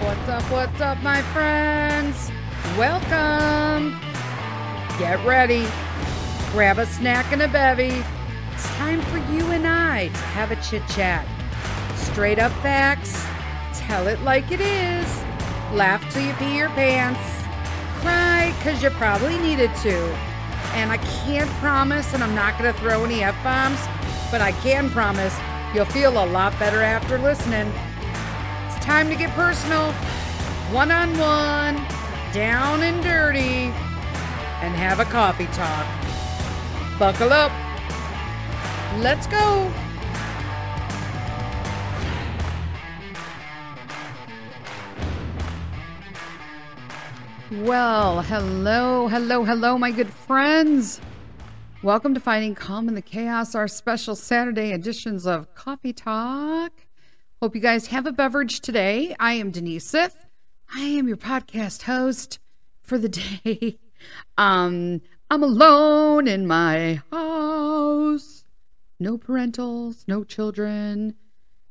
[0.00, 2.30] What's up, what's up, what's up, my friends?
[2.76, 3.98] Welcome.
[4.98, 5.66] Get ready.
[6.50, 8.02] Grab a snack and a bevy.
[8.52, 11.26] It's time for you and I to have a chit chat.
[11.96, 13.24] Straight up facts.
[13.78, 15.06] Tell it like it is.
[15.72, 17.20] Laugh till you pee your pants.
[18.00, 19.96] Cry because you probably needed to.
[20.74, 23.78] And I can't promise, and I'm not going to throw any F bombs,
[24.30, 25.36] but I can promise
[25.74, 27.72] you'll feel a lot better after listening.
[28.82, 29.92] Time to get personal,
[30.72, 31.76] one on one,
[32.32, 33.70] down and dirty,
[34.60, 35.86] and have a coffee talk.
[36.98, 37.52] Buckle up.
[39.00, 39.72] Let's go.
[47.64, 51.00] Well, hello, hello, hello, my good friends.
[51.84, 56.81] Welcome to Finding Calm in the Chaos, our special Saturday editions of Coffee Talk.
[57.42, 59.16] Hope you guys have a beverage today.
[59.18, 60.26] I am Denise Sith.
[60.72, 62.38] I am your podcast host
[62.82, 63.08] for the
[63.44, 63.80] day.
[64.38, 68.44] Um, I'm alone in my house.
[69.00, 71.16] No parentals, no children,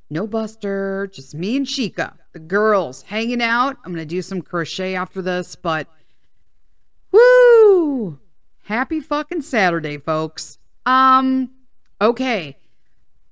[0.10, 3.78] no Buster, just me and Chica, the girls hanging out.
[3.86, 5.88] I'm going to do some crochet after this, but
[7.14, 8.20] woo!
[8.64, 10.58] Happy fucking Saturday, folks.
[10.86, 11.52] Um,
[12.02, 12.58] okay.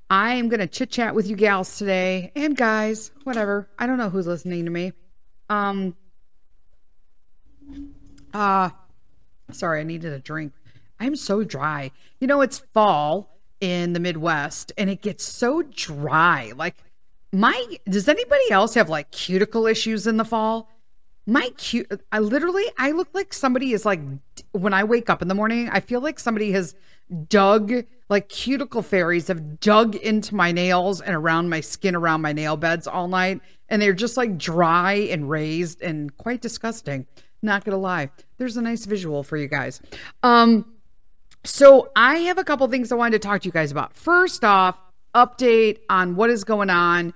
[0.10, 3.70] I am going to chit chat with you gals today and guys, whatever.
[3.78, 4.94] I don't know who's listening to me.
[5.50, 5.96] Um,
[8.34, 8.70] uh,
[9.52, 10.54] sorry, I needed a drink.
[11.00, 11.92] I'm so dry.
[12.20, 16.54] You know, it's fall in the Midwest and it gets so dry.
[16.56, 16.78] Like,
[17.32, 20.70] my, does anybody else have like cuticle issues in the fall?
[21.28, 24.02] My cute, I literally, I look like somebody is like,
[24.54, 26.74] when I wake up in the morning, I feel like somebody has
[27.28, 32.34] dug, like cuticle fairies have dug into my nails and around my skin, around my
[32.34, 33.42] nail beds all night.
[33.70, 37.08] And they're just like dry and raised and quite disgusting.
[37.42, 38.10] Not gonna lie.
[38.38, 39.82] There's a nice visual for you guys.
[40.24, 40.74] Um,
[41.44, 43.96] so I have a couple things I wanted to talk to you guys about.
[43.96, 44.78] First off,
[45.16, 47.14] update on what is going on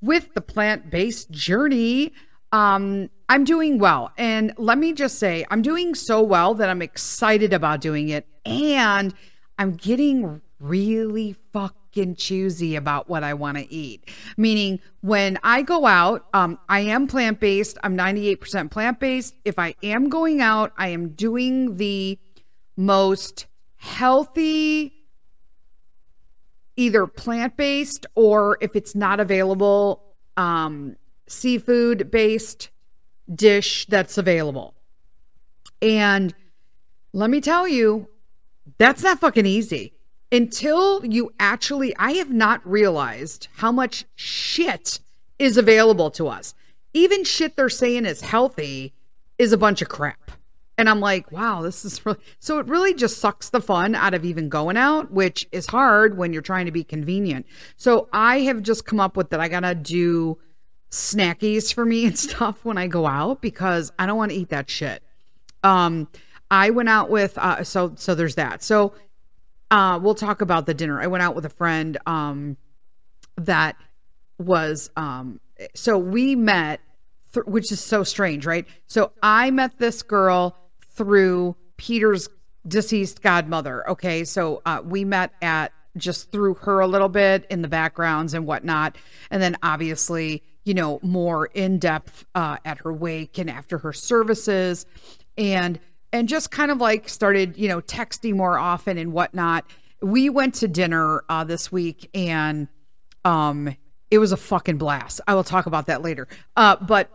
[0.00, 2.12] with the plant-based journey.
[2.52, 4.12] Um, I'm doing well.
[4.16, 8.26] And let me just say, I'm doing so well that I'm excited about doing it.
[8.46, 9.14] And
[9.58, 14.08] I'm getting really fucking choosy about what I want to eat.
[14.36, 17.76] Meaning, when I go out, um, I am plant based.
[17.82, 19.34] I'm 98% plant based.
[19.44, 22.18] If I am going out, I am doing the
[22.76, 23.46] most
[23.76, 24.94] healthy,
[26.76, 30.96] either plant based or if it's not available, um,
[31.26, 32.70] seafood based
[33.32, 34.74] dish that's available.
[35.80, 36.34] And
[37.12, 38.08] let me tell you,
[38.78, 39.94] that's not fucking easy.
[40.30, 45.00] Until you actually, I have not realized how much shit
[45.38, 46.54] is available to us.
[46.92, 48.92] Even shit they're saying is healthy
[49.38, 50.32] is a bunch of crap.
[50.76, 54.14] And I'm like, wow, this is really so it really just sucks the fun out
[54.14, 57.46] of even going out, which is hard when you're trying to be convenient.
[57.76, 60.38] So I have just come up with that I gotta do
[60.90, 64.50] snackies for me and stuff when I go out because I don't want to eat
[64.50, 65.02] that shit.
[65.62, 66.08] Um,
[66.50, 68.62] I went out with uh, so so there's that.
[68.62, 68.94] So
[69.70, 71.00] uh, we'll talk about the dinner.
[71.00, 72.56] I went out with a friend um,
[73.36, 73.76] that
[74.38, 75.40] was um,
[75.74, 76.80] so we met,
[77.46, 78.66] which is so strange, right?
[78.86, 80.56] So I met this girl
[80.90, 82.28] through Peter's
[82.66, 83.88] deceased godmother.
[83.90, 88.34] Okay, so uh, we met at just through her a little bit in the backgrounds
[88.34, 88.96] and whatnot,
[89.30, 93.92] and then obviously you know more in depth uh, at her wake and after her
[93.92, 94.86] services,
[95.36, 95.78] and
[96.12, 99.64] and just kind of like started you know texting more often and whatnot.
[100.00, 102.68] We went to dinner uh, this week and
[103.24, 103.74] um
[104.10, 105.20] it was a fucking blast.
[105.26, 106.28] I will talk about that later.
[106.56, 107.10] Uh, but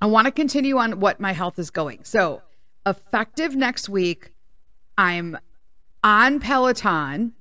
[0.00, 2.04] I want to continue on what my health is going.
[2.04, 2.42] So
[2.86, 4.32] effective next week,
[4.98, 5.38] I'm
[6.02, 7.32] on Peloton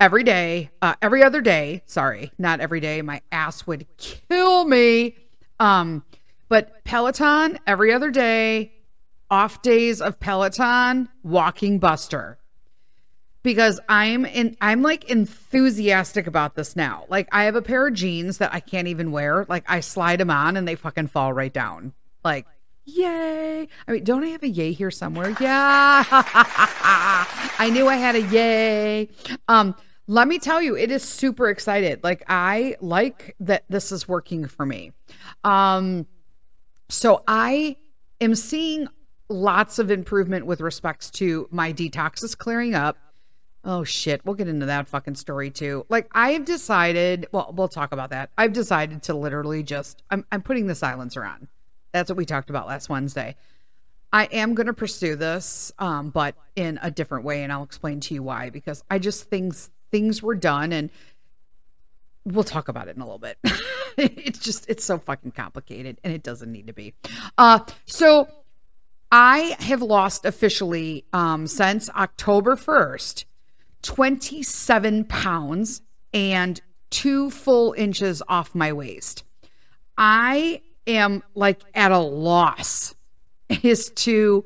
[0.00, 1.82] every day, uh, every other day.
[1.86, 3.02] Sorry, not every day.
[3.02, 5.16] My ass would kill me.
[5.60, 6.04] Um,
[6.48, 8.72] but Peloton every other day,
[9.30, 12.38] off days of Peloton, walking Buster.
[13.42, 17.04] Because I'm in I'm like enthusiastic about this now.
[17.08, 19.46] Like I have a pair of jeans that I can't even wear.
[19.48, 21.92] Like I slide them on and they fucking fall right down.
[22.24, 22.46] Like
[22.84, 23.68] Yay.
[23.86, 25.36] I mean, don't I have a yay here somewhere?
[25.40, 26.04] Yeah.
[26.10, 29.10] I knew I had a yay.
[29.46, 29.74] Um,
[30.10, 32.02] let me tell you, it is super excited.
[32.02, 34.92] Like I like that this is working for me.
[35.44, 36.06] Um,
[36.88, 37.76] so I
[38.18, 38.88] am seeing
[39.28, 42.96] lots of improvement with respects to my detox is clearing up.
[43.64, 45.84] Oh shit, we'll get into that fucking story too.
[45.90, 48.30] Like I've decided, well, we'll talk about that.
[48.38, 51.48] I've decided to literally just I'm I'm putting the silencer on.
[51.92, 53.36] That's what we talked about last Wednesday.
[54.10, 58.00] I am going to pursue this um but in a different way and I'll explain
[58.00, 60.90] to you why because I just things things were done and
[62.24, 63.38] we'll talk about it in a little bit.
[63.96, 66.94] it's just it's so fucking complicated and it doesn't need to be.
[67.36, 68.28] Uh so
[69.10, 73.24] I have lost officially um since October 1st
[73.82, 75.82] 27 pounds
[76.12, 79.24] and 2 full inches off my waist.
[79.96, 82.94] I am like at a loss
[83.64, 84.44] as to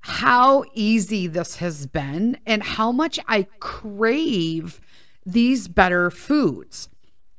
[0.00, 4.80] how easy this has been and how much I crave
[5.26, 6.88] these better foods.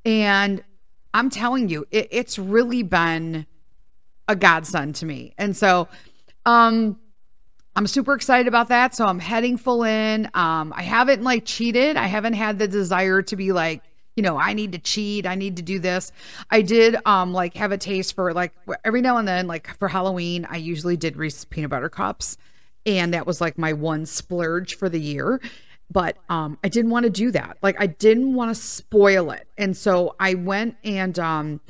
[0.05, 0.63] And
[1.13, 3.45] I'm telling you, it, it's really been
[4.27, 5.33] a godsend to me.
[5.37, 5.87] And so,
[6.45, 6.99] um,
[7.75, 8.93] I'm super excited about that.
[8.93, 10.25] So I'm heading full in.
[10.33, 11.95] Um, I haven't like cheated.
[11.95, 13.83] I haven't had the desire to be like,
[14.19, 15.25] you know, I need to cheat.
[15.25, 16.11] I need to do this.
[16.51, 18.51] I did um like have a taste for like
[18.83, 22.35] every now and then, like for Halloween, I usually did Reese's peanut butter cups.
[22.85, 25.39] And that was like my one splurge for the year
[25.89, 27.57] but um I didn't want to do that.
[27.61, 29.47] Like I didn't want to spoil it.
[29.57, 31.61] And so I went and um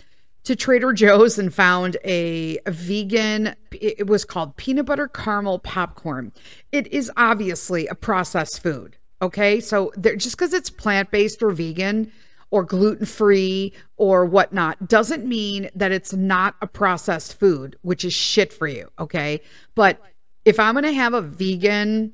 [0.45, 6.31] to Trader Joe's and found a, a, vegan it was called peanut butter caramel popcorn.
[6.71, 8.97] It is obviously a processed food.
[9.21, 9.59] Okay?
[9.59, 12.11] So just cuz it's plant-based or vegan
[12.51, 18.51] or gluten-free or whatnot doesn't mean that it's not a processed food, which is shit
[18.51, 19.41] for you, okay?
[19.75, 20.01] But
[20.45, 22.13] if I'm going to have a vegan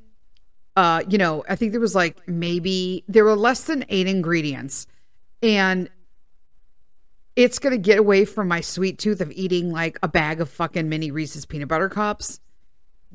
[0.76, 4.88] uh, you know, I think there was like maybe there were less than eight ingredients.
[5.42, 5.90] And
[7.36, 10.50] it's going to get away from my sweet tooth of eating like a bag of
[10.50, 12.40] fucking mini Reese's peanut butter cups.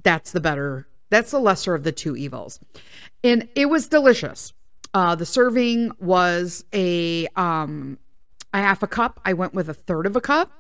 [0.03, 2.61] That's the better, that's the lesser of the two evils.
[3.23, 4.53] And it was delicious.
[4.93, 7.99] Uh, the serving was a um
[8.53, 9.21] a half a cup.
[9.25, 10.51] I went with a third of a cup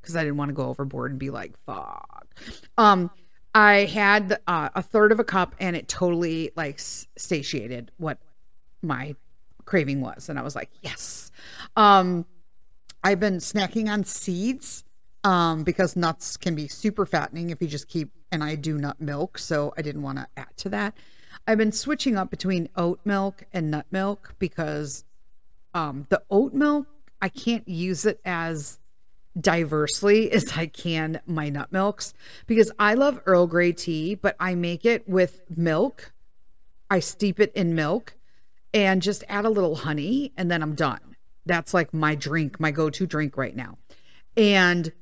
[0.00, 2.34] because I didn't want to go overboard and be like, fuck.
[2.76, 3.10] Um,
[3.54, 8.18] I had uh, a third of a cup and it totally like satiated what
[8.82, 9.14] my
[9.64, 10.28] craving was.
[10.28, 11.30] And I was like, yes.
[11.76, 12.26] Um,
[13.02, 14.84] I've been snacking on seeds
[15.24, 19.00] um, because nuts can be super fattening if you just keep, and I do nut
[19.00, 19.38] milk.
[19.38, 20.94] So I didn't want to add to that.
[21.46, 25.04] I've been switching up between oat milk and nut milk because
[25.74, 26.86] um, the oat milk,
[27.20, 28.78] I can't use it as
[29.38, 32.14] diversely as I can my nut milks
[32.46, 36.12] because I love Earl Grey tea, but I make it with milk.
[36.90, 38.14] I steep it in milk
[38.74, 41.16] and just add a little honey and then I'm done.
[41.46, 43.78] That's like my drink, my go to drink right now.
[44.36, 44.92] And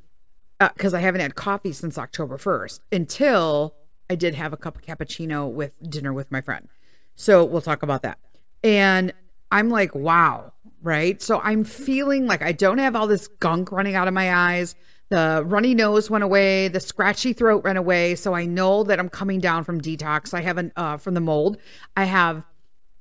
[0.58, 3.74] because uh, I haven't had coffee since October 1st until
[4.10, 6.68] I did have a cup of cappuccino with dinner with my friend.
[7.14, 8.18] So we'll talk about that.
[8.62, 9.12] And
[9.50, 10.52] I'm like, wow,
[10.82, 11.20] right?
[11.20, 14.74] So I'm feeling like I don't have all this gunk running out of my eyes.
[15.10, 18.14] The runny nose went away, the scratchy throat went away.
[18.14, 20.34] So I know that I'm coming down from detox.
[20.34, 21.56] I haven't uh, from the mold.
[21.96, 22.44] I have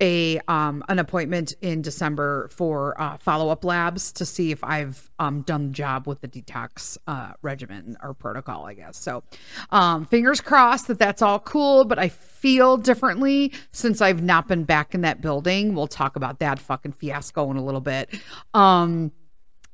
[0.00, 5.10] a um an appointment in December for uh, follow up labs to see if I've
[5.18, 8.96] um done the job with the detox uh, regimen or protocol, I guess.
[8.96, 9.22] So,
[9.70, 11.84] um, fingers crossed that that's all cool.
[11.84, 15.74] But I feel differently since I've not been back in that building.
[15.74, 18.14] We'll talk about that fucking fiasco in a little bit.
[18.54, 19.12] Um,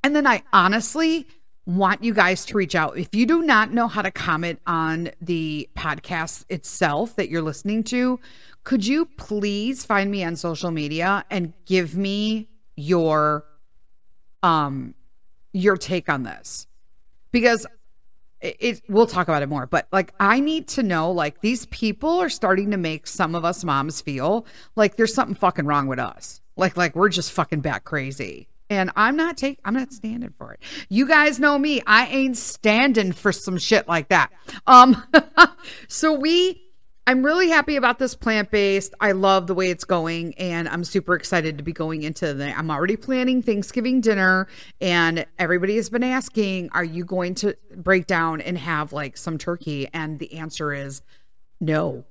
[0.02, 1.26] and then I honestly
[1.66, 2.98] want you guys to reach out.
[2.98, 7.84] If you do not know how to comment on the podcast itself that you're listening
[7.84, 8.20] to,
[8.64, 13.44] could you please find me on social media and give me your
[14.42, 14.94] um
[15.52, 16.66] your take on this?
[17.32, 17.66] Because
[18.40, 21.66] it, it, we'll talk about it more, but like I need to know like these
[21.66, 25.86] people are starting to make some of us moms feel like there's something fucking wrong
[25.86, 26.42] with us.
[26.56, 28.48] Like like we're just fucking back crazy.
[28.74, 30.60] And I'm not taking I'm not standing for it.
[30.88, 31.82] You guys know me.
[31.86, 34.32] I ain't standing for some shit like that.
[34.66, 35.02] Um
[35.88, 36.60] so we
[37.06, 38.94] I'm really happy about this plant based.
[38.98, 42.56] I love the way it's going, and I'm super excited to be going into the.
[42.56, 44.48] I'm already planning Thanksgiving dinner,
[44.80, 49.36] and everybody has been asking, Are you going to break down and have like some
[49.36, 49.86] turkey?
[49.92, 51.02] And the answer is
[51.60, 52.04] no.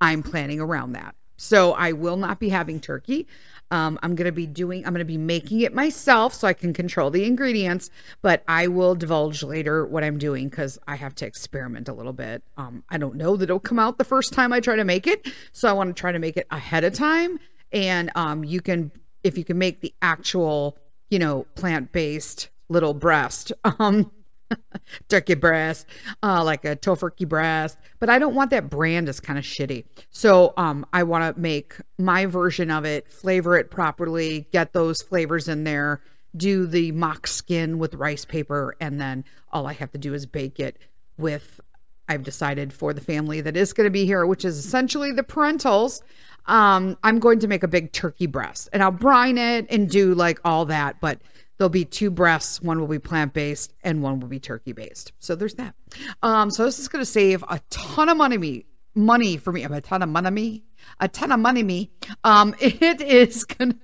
[0.00, 1.14] I'm planning around that.
[1.36, 3.26] So I will not be having turkey.
[3.70, 6.52] Um, I'm going to be doing, I'm going to be making it myself so I
[6.52, 7.90] can control the ingredients,
[8.22, 12.12] but I will divulge later what I'm doing because I have to experiment a little
[12.12, 12.44] bit.
[12.56, 15.06] Um, I don't know that it'll come out the first time I try to make
[15.06, 15.28] it.
[15.52, 17.40] So I want to try to make it ahead of time.
[17.72, 18.92] And um, you can,
[19.24, 20.78] if you can make the actual,
[21.10, 24.12] you know, plant based little breast, um,
[25.08, 25.86] turkey breast,
[26.22, 27.78] uh, like a tofurky breast.
[27.98, 29.84] But I don't want that brand is kind of shitty.
[30.10, 35.02] So um, I want to make my version of it, flavor it properly, get those
[35.02, 36.02] flavors in there,
[36.36, 40.26] do the mock skin with rice paper, and then all I have to do is
[40.26, 40.78] bake it
[41.16, 41.60] with.
[42.08, 45.24] I've decided for the family that is going to be here, which is essentially the
[45.24, 46.02] parentals.
[46.46, 50.14] Um, I'm going to make a big turkey breast and I'll brine it and do
[50.14, 51.00] like all that.
[51.00, 51.20] But
[51.58, 55.12] there'll be two breasts one will be plant-based and one will be turkey-based.
[55.18, 55.74] So there's that.
[56.22, 59.62] Um so this is going to save a ton of money me money for me.
[59.64, 60.64] A ton of money me
[61.00, 61.90] a ton of money me.
[62.24, 63.76] Um it is gonna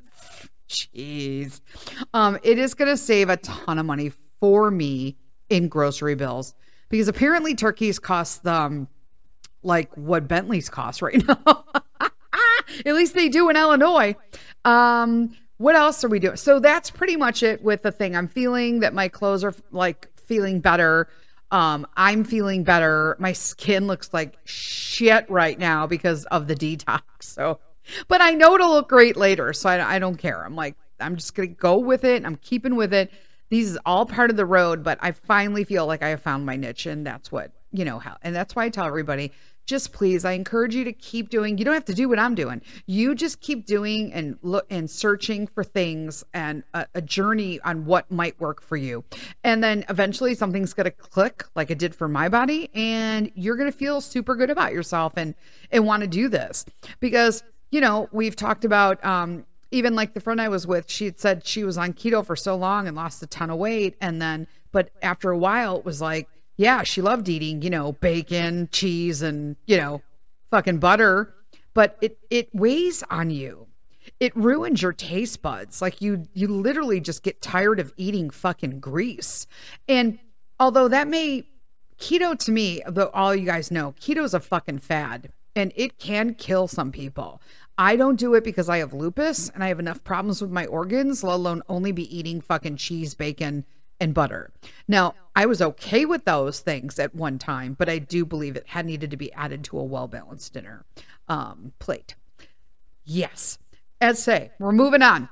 [0.69, 1.61] jeez.
[2.15, 5.17] Um it is gonna save a ton of money for me
[5.49, 6.55] in grocery bills
[6.89, 8.89] because apparently turkeys cost them
[9.63, 11.65] like what bentley's cost right now.
[12.87, 14.17] At least they do in illinois.
[14.65, 16.37] Um what else are we doing?
[16.37, 18.17] So that's pretty much it with the thing.
[18.17, 21.09] I'm feeling that my clothes are like feeling better.
[21.53, 23.15] Um, I'm feeling better.
[23.21, 27.03] My skin looks like shit right now because of the detox.
[27.21, 27.61] So,
[28.09, 29.53] but I know it'll look great later.
[29.53, 30.45] So I, I don't care.
[30.45, 32.25] I'm like, I'm just going to go with it.
[32.25, 33.11] I'm keeping with it.
[33.49, 36.45] These is all part of the road, but I finally feel like I have found
[36.45, 36.87] my niche.
[36.87, 39.33] And that's what, you know, how, and that's why I tell everybody
[39.67, 42.35] just please i encourage you to keep doing you don't have to do what i'm
[42.35, 47.61] doing you just keep doing and look and searching for things and a, a journey
[47.65, 49.05] on what might work for you
[49.45, 53.57] and then eventually something's going to click like it did for my body and you're
[53.57, 55.35] going to feel super good about yourself and
[55.71, 56.65] and want to do this
[57.01, 61.07] because you know we've talked about um even like the friend I was with, she
[61.07, 63.97] had said she was on keto for so long and lost a ton of weight.
[64.01, 66.29] And then, but after a while, it was like,
[66.63, 70.01] yeah, she loved eating, you know, bacon, cheese, and, you know,
[70.51, 71.35] fucking butter,
[71.75, 73.67] but it, it weighs on you.
[74.21, 75.83] It ruins your taste buds.
[75.83, 79.49] Like you, you literally just get tired of eating fucking grease.
[79.89, 80.21] And
[80.61, 81.49] although that may,
[81.99, 85.99] keto to me, though all you guys know, keto is a fucking fad and it
[85.99, 87.43] can kill some people.
[87.77, 90.67] I don't do it because I have lupus and I have enough problems with my
[90.67, 93.65] organs, let alone only be eating fucking cheese, bacon,
[94.03, 94.51] and butter.
[94.89, 98.67] Now, I was okay with those things at one time, but I do believe it
[98.67, 100.85] had needed to be added to a well balanced dinner
[101.29, 102.17] um, plate.
[103.05, 103.59] Yes.
[104.01, 105.29] As say, we're moving on.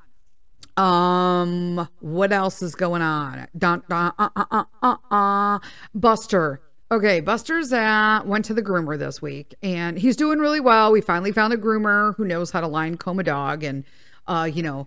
[0.76, 3.48] Um, what else is going on?
[3.58, 5.58] Dun, dun, uh, uh, uh, uh, uh.
[5.92, 6.62] Buster.
[6.92, 10.92] Okay, Buster's at went to the groomer this week, and he's doing really well.
[10.92, 13.84] We finally found a groomer who knows how to line comb a dog, and
[14.28, 14.86] uh, you know,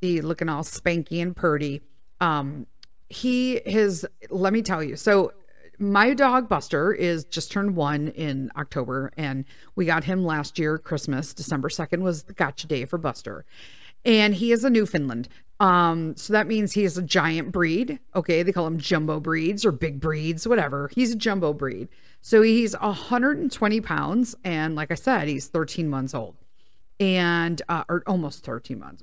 [0.00, 1.82] he looking all spanky and purty.
[2.20, 2.66] Um,
[3.10, 4.96] he has let me tell you.
[4.96, 5.32] So
[5.80, 10.76] my dog buster is just turned one in october and we got him last year
[10.76, 13.44] christmas december 2nd was the gotcha day for buster.
[14.04, 15.28] And he is a newfoundland.
[15.58, 18.42] Um so that means he is a giant breed okay?
[18.42, 20.90] They call him jumbo breeds or big breeds whatever.
[20.94, 21.88] He's a jumbo breed.
[22.20, 26.36] So he's 120 pounds and like i said he's 13 months old.
[27.00, 29.02] And uh, or almost 13 months.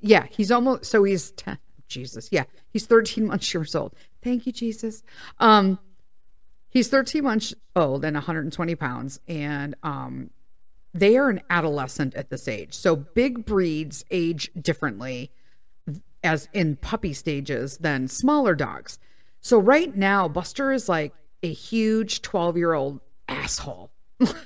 [0.00, 2.28] Yeah he's almost so he's 10 Jesus.
[2.30, 3.94] Yeah, he's 13 months years old.
[4.22, 5.02] Thank you, Jesus.
[5.38, 5.78] Um,
[6.68, 10.30] he's 13 months old and 120 pounds, and um,
[10.92, 12.74] they are an adolescent at this age.
[12.74, 15.30] So big breeds age differently
[16.24, 18.98] as in puppy stages than smaller dogs.
[19.40, 23.90] So right now, Buster is like a huge 12 year old asshole.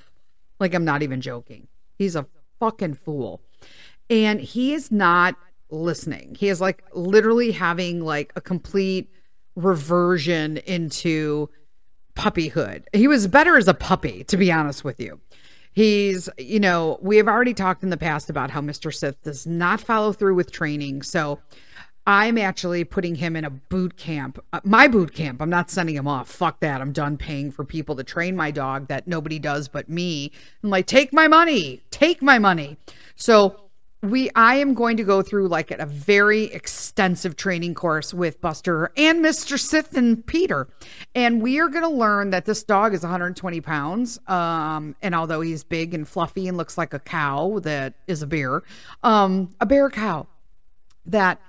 [0.61, 1.69] like I'm not even joking.
[1.97, 2.27] He's a
[2.59, 3.41] fucking fool.
[4.11, 5.37] And he is not
[5.71, 6.37] listening.
[6.39, 9.11] He is like literally having like a complete
[9.57, 11.49] reversion into
[12.15, 12.85] puppyhood.
[12.93, 15.21] He was better as a puppy, to be honest with you.
[15.73, 18.93] He's, you know, we have already talked in the past about how Mr.
[18.93, 21.03] Sith does not follow through with training.
[21.03, 21.39] So
[22.07, 25.41] I'm actually putting him in a boot camp, uh, my boot camp.
[25.41, 26.29] I'm not sending him off.
[26.29, 26.81] Fuck that.
[26.81, 30.33] I'm done paying for people to train my dog that nobody does but me.
[30.65, 32.77] I'm like, take my money, take my money.
[33.15, 33.70] So
[34.03, 38.91] we I am going to go through like a very extensive training course with Buster
[38.97, 39.59] and Mr.
[39.59, 40.69] Sith and Peter.
[41.15, 44.19] And we are going to learn that this dog is 120 pounds.
[44.27, 48.27] Um, and although he's big and fluffy and looks like a cow that is a
[48.27, 48.63] bear,
[49.03, 50.27] um, a bear cow,
[51.07, 51.41] that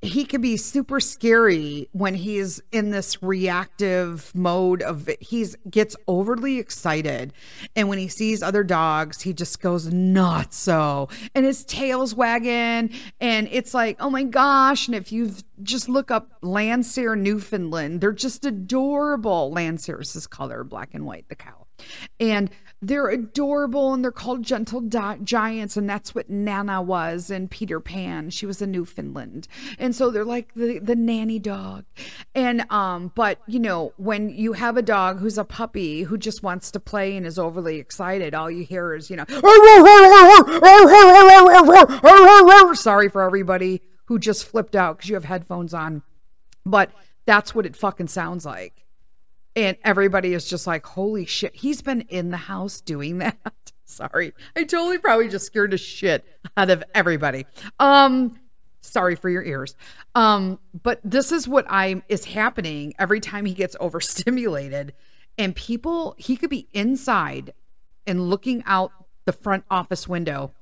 [0.00, 6.58] he can be super scary when he's in this reactive mode of he's gets overly
[6.58, 7.32] excited.
[7.74, 10.56] And when he sees other dogs he just goes nuts.
[10.56, 12.90] So and his tail's wagging
[13.20, 14.86] and it's like oh my gosh.
[14.86, 19.52] And if you just look up Landseer Newfoundland they're just adorable.
[19.52, 21.66] Landseer is his color black and white the cow.
[22.20, 22.50] And
[22.80, 25.76] they're adorable and they're called gentle di- giants.
[25.76, 28.30] And that's what Nana was in Peter Pan.
[28.30, 29.48] She was a Newfoundland.
[29.78, 31.84] And so they're like the, the nanny dog.
[32.34, 36.42] And, um, but you know, when you have a dog who's a puppy who just
[36.42, 39.24] wants to play and is overly excited, all you hear is, you know,
[42.74, 46.02] sorry for everybody who just flipped out because you have headphones on.
[46.64, 46.90] But
[47.26, 48.87] that's what it fucking sounds like.
[49.58, 53.72] And everybody is just like, holy shit, he's been in the house doing that.
[53.84, 54.32] sorry.
[54.54, 56.24] I totally probably just scared the shit
[56.56, 57.44] out of everybody.
[57.80, 58.38] Um,
[58.82, 59.74] sorry for your ears.
[60.14, 64.94] Um, but this is what I is happening every time he gets overstimulated.
[65.36, 67.52] And people, he could be inside
[68.06, 68.92] and looking out
[69.24, 70.52] the front office window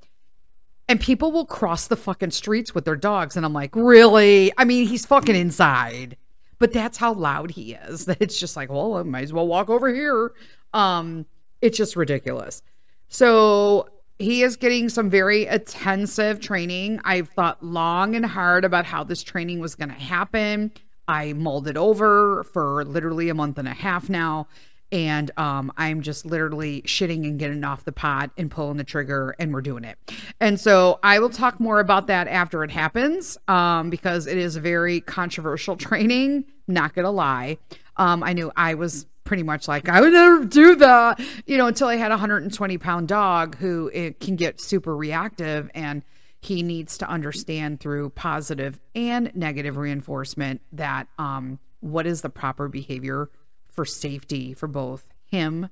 [0.89, 4.65] and people will cross the fucking streets with their dogs and i'm like really i
[4.65, 6.17] mean he's fucking inside
[6.59, 9.47] but that's how loud he is that it's just like well i might as well
[9.47, 10.33] walk over here.
[10.73, 11.27] Um
[11.63, 12.63] it's just ridiculous.
[13.09, 17.01] So he is getting some very intensive training.
[17.05, 20.73] I've thought long and hard about how this training was going to happen.
[21.09, 24.49] I mulled it over for literally a month and a half now
[24.93, 29.35] and um, I'm just literally shitting and getting off the pot and pulling the trigger,
[29.39, 29.99] and we're doing it.
[30.41, 34.57] And so I will talk more about that after it happens, um, because it is
[34.57, 36.45] a very controversial training.
[36.69, 37.59] Not gonna lie,
[37.97, 41.67] um, I knew I was pretty much like I would never do that, you know,
[41.67, 46.03] until I had a 120 pound dog who it can get super reactive and
[46.41, 52.69] he needs to understand through positive and negative reinforcement that um, what is the proper
[52.69, 53.29] behavior
[53.77, 55.69] for safety for both him,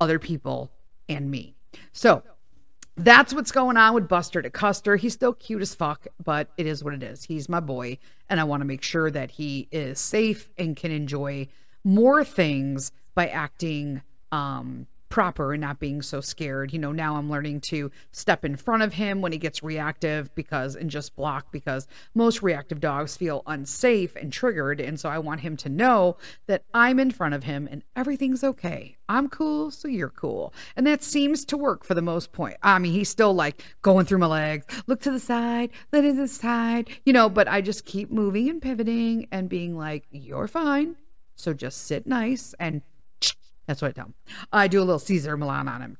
[0.00, 0.70] other people,
[1.08, 1.56] and me.
[1.92, 2.22] So
[2.96, 4.96] that's what's going on with Buster to Custer.
[4.96, 7.24] He's still cute as fuck, but it is what it is.
[7.24, 10.90] He's my boy, and I want to make sure that he is safe and can
[10.90, 11.48] enjoy
[11.84, 16.72] more things by acting um, proper and not being so scared.
[16.72, 20.34] You know, now I'm learning to step in front of him when he gets reactive
[20.34, 24.80] because and just block because most reactive dogs feel unsafe and triggered.
[24.80, 28.42] And so I want him to know that I'm in front of him and everything's
[28.42, 28.96] okay.
[29.06, 30.54] I'm cool, so you're cool.
[30.76, 32.56] And that seems to work for the most point.
[32.62, 36.14] I mean, he's still like going through my legs, look to the side, look to
[36.14, 40.48] the side, you know, but I just keep moving and pivoting and being like, you're
[40.48, 40.96] fine.
[41.34, 42.82] So just sit nice and
[43.66, 44.14] that's what I tell him.
[44.52, 45.98] I do a little Cesar Millan on him.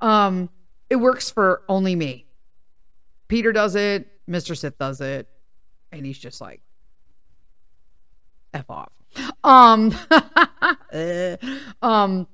[0.00, 0.50] Um,
[0.90, 2.26] it works for only me.
[3.28, 4.56] Peter does it, Mr.
[4.56, 5.28] Sith does it,
[5.92, 6.60] and he's just like,
[8.54, 8.90] F off.
[9.42, 9.94] Um,
[11.82, 12.28] um,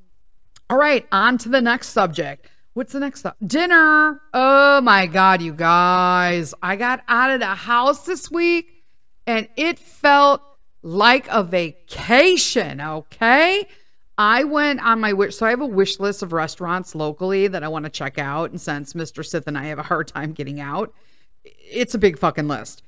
[0.69, 2.49] all right, on to the next subject.
[2.75, 3.35] What's the next stuff?
[3.47, 4.21] Dinner.
[4.33, 6.55] Oh my God, you guys.
[6.63, 8.85] I got out of the house this week
[9.27, 10.41] and it felt
[10.83, 13.69] like a vacation, okay?
[14.19, 15.37] I went on my wish.
[15.37, 18.51] So I have a wish list of restaurants locally that I want to check out.
[18.51, 19.25] And since Mr.
[19.25, 20.93] Sith and I have a hard time getting out,
[21.45, 22.83] it's a big fucking list.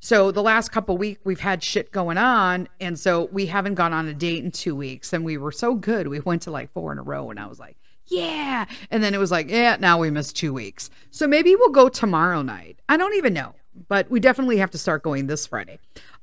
[0.00, 3.92] So the last couple weeks we've had shit going on, and so we haven't gone
[3.92, 5.12] on a date in two weeks.
[5.12, 7.46] And we were so good, we went to like four in a row, and I
[7.46, 8.64] was like, yeah.
[8.90, 10.90] And then it was like, yeah, now we missed two weeks.
[11.10, 12.80] So maybe we'll go tomorrow night.
[12.88, 13.54] I don't even know,
[13.88, 15.78] but we definitely have to start going this Friday.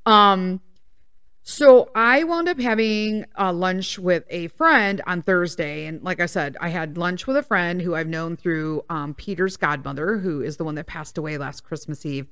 [0.07, 0.59] Um,
[1.49, 5.85] so I wound up having a lunch with a friend on Thursday.
[5.85, 9.13] And like I said, I had lunch with a friend who I've known through um,
[9.13, 12.27] Peter's godmother, who is the one that passed away last Christmas Eve.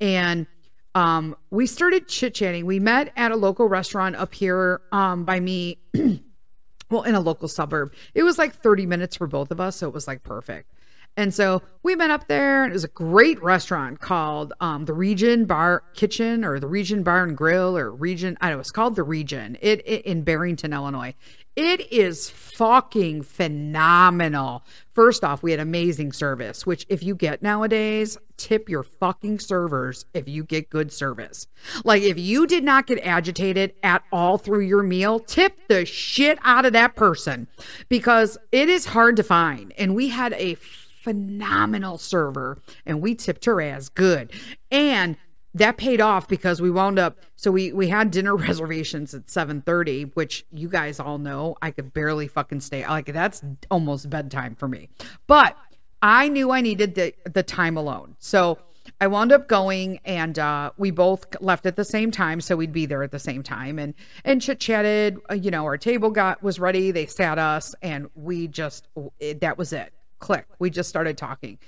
[0.00, 0.46] And
[0.94, 2.64] um, we started chit chatting.
[2.64, 5.78] We met at a local restaurant up here um, by me,
[6.90, 7.92] well, in a local suburb.
[8.14, 9.74] It was like 30 minutes for both of us.
[9.74, 10.70] So it was like perfect.
[11.16, 14.92] And so we went up there, and it was a great restaurant called um, the
[14.92, 18.38] Region Bar Kitchen or the Region Bar and Grill or Region.
[18.40, 18.58] I know.
[18.58, 19.58] It's called the Region.
[19.60, 21.14] It, it in Barrington, Illinois.
[21.56, 24.62] It is fucking phenomenal.
[24.94, 30.06] First off, we had amazing service, which if you get nowadays, tip your fucking servers
[30.14, 31.46] if you get good service.
[31.84, 36.38] Like if you did not get agitated at all through your meal, tip the shit
[36.42, 37.48] out of that person
[37.88, 39.74] because it is hard to find.
[39.76, 40.54] And we had a
[41.00, 44.32] phenomenal server and we tipped her as good.
[44.70, 45.16] And
[45.54, 50.14] that paid off because we wound up so we we had dinner reservations at 7:30
[50.14, 54.68] which you guys all know I could barely fucking stay like that's almost bedtime for
[54.68, 54.88] me.
[55.26, 55.56] But
[56.02, 58.16] I knew I needed the the time alone.
[58.18, 58.58] So
[59.00, 62.72] I wound up going and uh, we both left at the same time, so we'd
[62.72, 65.18] be there at the same time and and chit chatted.
[65.30, 66.90] Uh, you know, our table got was ready.
[66.90, 70.46] They sat us, and we just it, that was it click.
[70.58, 71.58] We just started talking.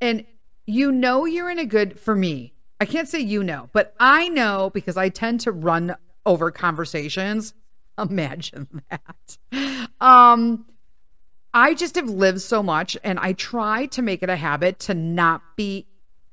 [0.00, 0.24] And
[0.66, 2.52] you know you're in a good for me.
[2.80, 7.54] I can't say you know, but I know because I tend to run over conversations.
[7.98, 9.88] Imagine that.
[10.00, 10.66] Um
[11.52, 14.94] I just have lived so much and I try to make it a habit to
[14.94, 15.86] not be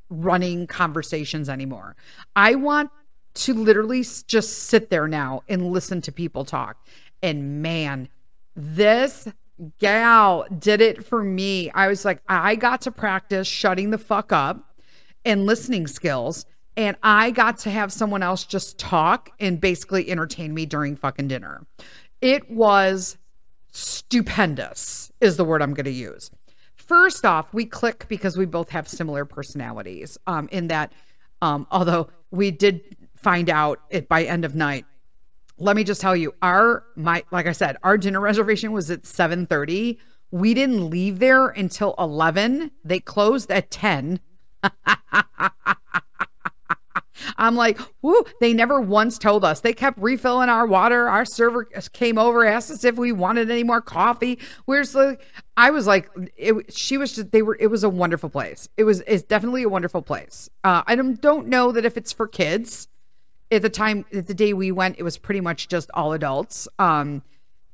[0.10, 1.96] running conversations anymore.
[2.36, 2.92] I want
[3.34, 6.86] to literally just sit there now and listen to people talk.
[7.22, 8.10] And man,
[8.56, 9.28] this
[9.80, 11.72] gal did it for me.
[11.72, 14.76] I was like, I got to practice shutting the fuck up
[15.26, 16.46] and listening skills.
[16.76, 21.28] And I got to have someone else just talk and basically entertain me during fucking
[21.28, 21.66] dinner.
[22.22, 23.18] It was
[23.72, 26.30] stupendous, is the word I'm going to use.
[26.76, 30.18] First off, we click because we both have similar personalities.
[30.28, 30.94] Um, in that,
[31.42, 34.86] um, although we did find out it by end of night,
[35.58, 39.04] let me just tell you, our my like I said, our dinner reservation was at
[39.04, 39.98] 7:30.
[40.30, 42.72] We didn't leave there until 11.
[42.84, 44.20] They closed at 10.
[47.38, 49.62] I'm like, whoo, they never once told us.
[49.62, 51.08] They kept refilling our water.
[51.08, 54.40] Our server came over, asked us if we wanted any more coffee.
[54.66, 55.18] Where's the,
[55.56, 58.68] I was like, it, she was just, they were, it was a wonderful place.
[58.78, 60.50] It was, it's definitely a wonderful place.
[60.64, 62.88] Uh, I don't, don't know that if it's for kids.
[63.52, 66.68] At the time, at the day we went, it was pretty much just all adults.
[66.80, 67.24] Um,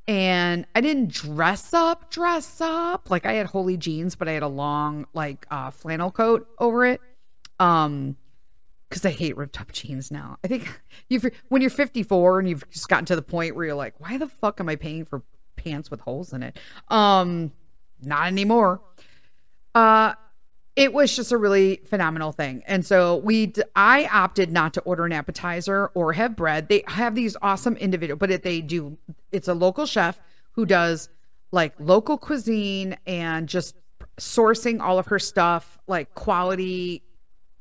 [0.06, 3.10] and I didn't dress up, dress up.
[3.10, 6.84] Like I had holy jeans, but I had a long, like, uh, flannel coat over
[6.84, 7.00] it.
[7.58, 8.16] Um,
[8.88, 10.38] because I hate ripped up jeans now.
[10.44, 13.74] I think you when you're 54 and you've just gotten to the point where you're
[13.74, 15.22] like, why the fuck am I paying for
[15.56, 16.56] pants with holes in it?
[16.88, 17.52] Um,
[18.02, 18.80] not anymore.
[19.74, 20.14] Uh,
[20.76, 22.62] it was just a really phenomenal thing.
[22.66, 26.68] And so we, I opted not to order an appetizer or have bread.
[26.68, 28.98] They have these awesome individual, but it, they do.
[29.30, 30.20] It's a local chef
[30.52, 31.08] who does
[31.52, 33.76] like local cuisine and just
[34.18, 37.02] sourcing all of her stuff, like quality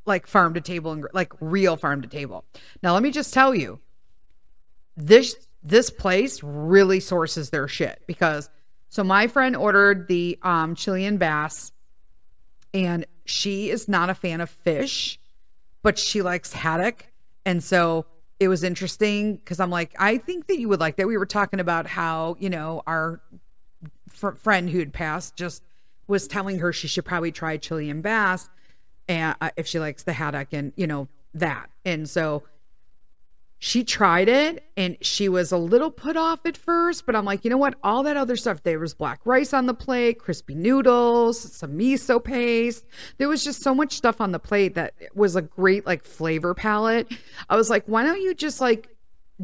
[0.05, 2.45] like farm to table and like real farm to table.
[2.81, 3.79] Now let me just tell you,
[4.95, 8.49] this this place really sources their shit because
[8.89, 11.71] so my friend ordered the um Chilean bass
[12.73, 15.19] and she is not a fan of fish,
[15.81, 17.11] but she likes haddock.
[17.45, 18.05] And so
[18.39, 21.07] it was interesting because I'm like, I think that you would like that.
[21.07, 23.21] We were talking about how, you know, our
[24.09, 25.63] fr- friend who had passed just
[26.07, 28.49] was telling her she should probably try Chilean bass
[29.07, 32.43] and uh, if she likes the haddock and you know that and so
[33.65, 37.45] she tried it and she was a little put off at first but i'm like
[37.45, 40.53] you know what all that other stuff there was black rice on the plate crispy
[40.53, 42.85] noodles some miso paste
[43.19, 46.53] there was just so much stuff on the plate that was a great like flavor
[46.53, 47.09] palette
[47.49, 48.89] i was like why don't you just like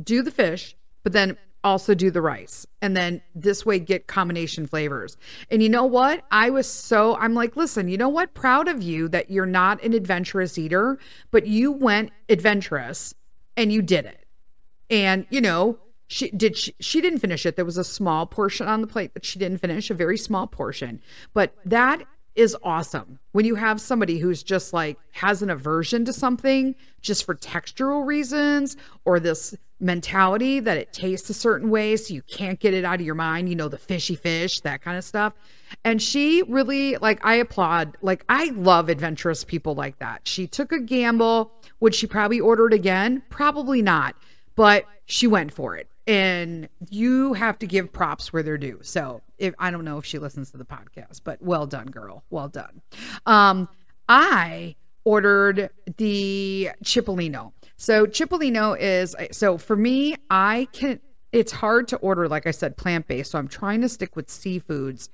[0.04, 4.66] do the fish but then also do the rice and then this way get combination
[4.66, 5.18] flavors.
[5.52, 6.24] And you know what?
[6.32, 8.34] I was so I'm like, listen, you know what?
[8.34, 10.98] Proud of you that you're not an adventurous eater,
[11.32, 13.14] but you went adventurous
[13.58, 14.26] and you did it.
[14.90, 17.56] And you know, she did she, she didn't finish it.
[17.56, 20.48] There was a small portion on the plate that she didn't finish, a very small
[20.48, 21.02] portion.
[21.34, 22.04] But that
[22.36, 27.26] is awesome when you have somebody who's just like has an aversion to something just
[27.26, 32.60] for textural reasons or this mentality that it tastes a certain way so you can't
[32.60, 35.34] get it out of your mind you know the fishy fish that kind of stuff
[35.84, 40.72] and she really like i applaud like i love adventurous people like that she took
[40.72, 44.16] a gamble would she probably order it again probably not
[44.56, 48.80] but she went for it and you have to give props where they're due.
[48.82, 52.24] So if I don't know if she listens to the podcast, but well done, girl.
[52.32, 52.82] Well done.
[53.28, 53.70] Um,
[54.10, 57.52] I ordered the Cipollino.
[57.82, 61.00] So Cipollino is so for me, I can
[61.32, 63.32] it's hard to order, like I said, plant based.
[63.32, 65.08] So I'm trying to stick with seafoods,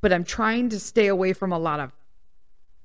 [0.00, 1.92] but I'm trying to stay away from a lot of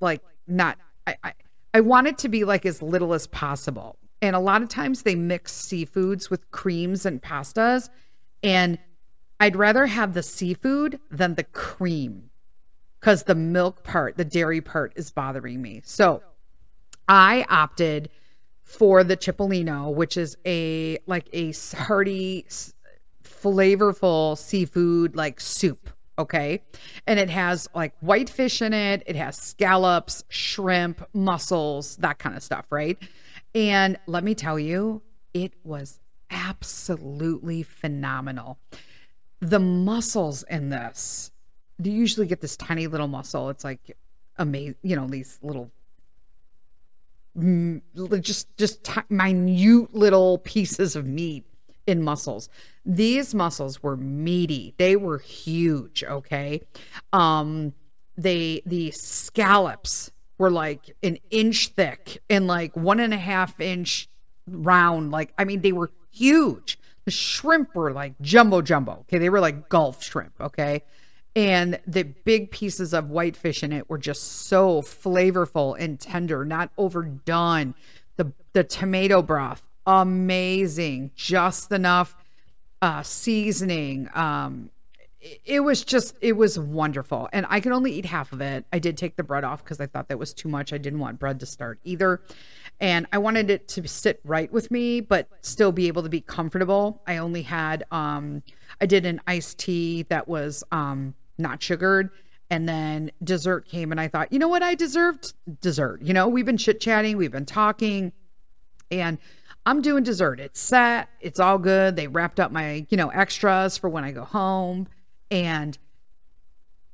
[0.00, 1.32] like not I, I
[1.72, 3.96] I want it to be like as little as possible.
[4.20, 7.90] And a lot of times they mix seafoods with creams and pastas.
[8.42, 8.76] And
[9.38, 12.30] I'd rather have the seafood than the cream
[12.98, 15.80] because the milk part, the dairy part is bothering me.
[15.84, 16.24] So
[17.08, 18.10] I opted
[18.62, 22.46] for the Cipollino, which is a like a hearty,
[23.24, 25.90] flavorful seafood like soup.
[26.18, 26.62] Okay.
[27.06, 32.36] And it has like white fish in it, it has scallops, shrimp, mussels, that kind
[32.36, 32.98] of stuff, right?
[33.54, 35.02] And let me tell you,
[35.34, 38.58] it was absolutely phenomenal.
[39.40, 41.30] The mussels in this,
[41.82, 43.50] you usually get this tiny little mussel.
[43.50, 43.96] It's like
[44.36, 45.70] amazing, you know, these little
[48.20, 51.44] just just t- minute little pieces of meat
[51.86, 52.48] in muscles.
[52.84, 54.74] These muscles were meaty.
[54.78, 56.62] They were huge, okay?
[57.12, 57.74] Um
[58.16, 64.08] they the scallops were like an inch thick and like one and a half inch
[64.46, 65.10] round.
[65.10, 66.78] Like, I mean, they were huge.
[67.04, 68.98] The shrimp were like jumbo jumbo.
[69.02, 69.18] Okay.
[69.18, 70.34] They were like Gulf shrimp.
[70.40, 70.82] Okay.
[71.34, 76.70] And the big pieces of whitefish in it were just so flavorful and tender, not
[76.76, 77.74] overdone.
[78.16, 82.14] The the tomato broth, amazing, just enough
[82.82, 84.10] uh, seasoning.
[84.14, 84.70] Um,
[85.44, 87.28] it was just it was wonderful.
[87.32, 88.66] And i can only eat half of it.
[88.72, 90.72] I did take the bread off because i thought that was too much.
[90.72, 92.20] I didn't want bread to start either.
[92.80, 96.20] And i wanted it to sit right with me but still be able to be
[96.20, 97.02] comfortable.
[97.06, 98.42] I only had um
[98.80, 102.10] i did an iced tea that was um not sugared
[102.50, 106.28] and then dessert came and i thought you know what i deserved dessert you know
[106.28, 108.12] we've been chit chatting we've been talking
[108.90, 109.18] and
[109.64, 110.40] I'm doing dessert.
[110.40, 111.08] It's set.
[111.20, 111.96] It's all good.
[111.96, 114.88] They wrapped up my, you know, extras for when I go home.
[115.30, 115.78] And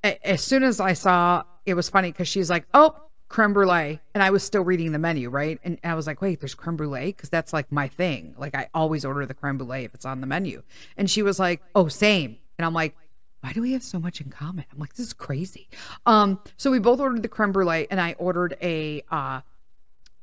[0.03, 2.95] as soon as I saw, it was funny because she's like, oh,
[3.29, 4.01] creme brulee.
[4.15, 5.59] And I was still reading the menu, right?
[5.65, 7.07] And I was like, wait, there's creme brulee?
[7.07, 8.35] Because that's like my thing.
[8.39, 10.63] Like I always order the creme brulee if it's on the menu.
[10.97, 12.37] And she was like, oh, same.
[12.59, 12.95] And I'm like,
[13.41, 14.65] why do we have so much in common?
[14.73, 15.69] I'm like, this is crazy.
[16.07, 19.41] Um, so we both ordered the creme brulee and I ordered a uh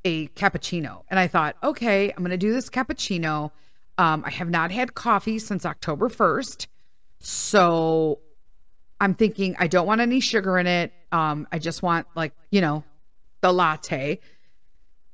[0.03, 1.03] a cappuccino.
[1.09, 3.51] And I thought, okay, I'm gonna do this cappuccino.
[3.97, 6.67] Um, I have not had coffee since October 1st.
[7.19, 8.19] So
[8.99, 10.93] I'm thinking I don't want any sugar in it.
[11.11, 12.83] Um, I just want like, you know,
[13.41, 14.19] the latte.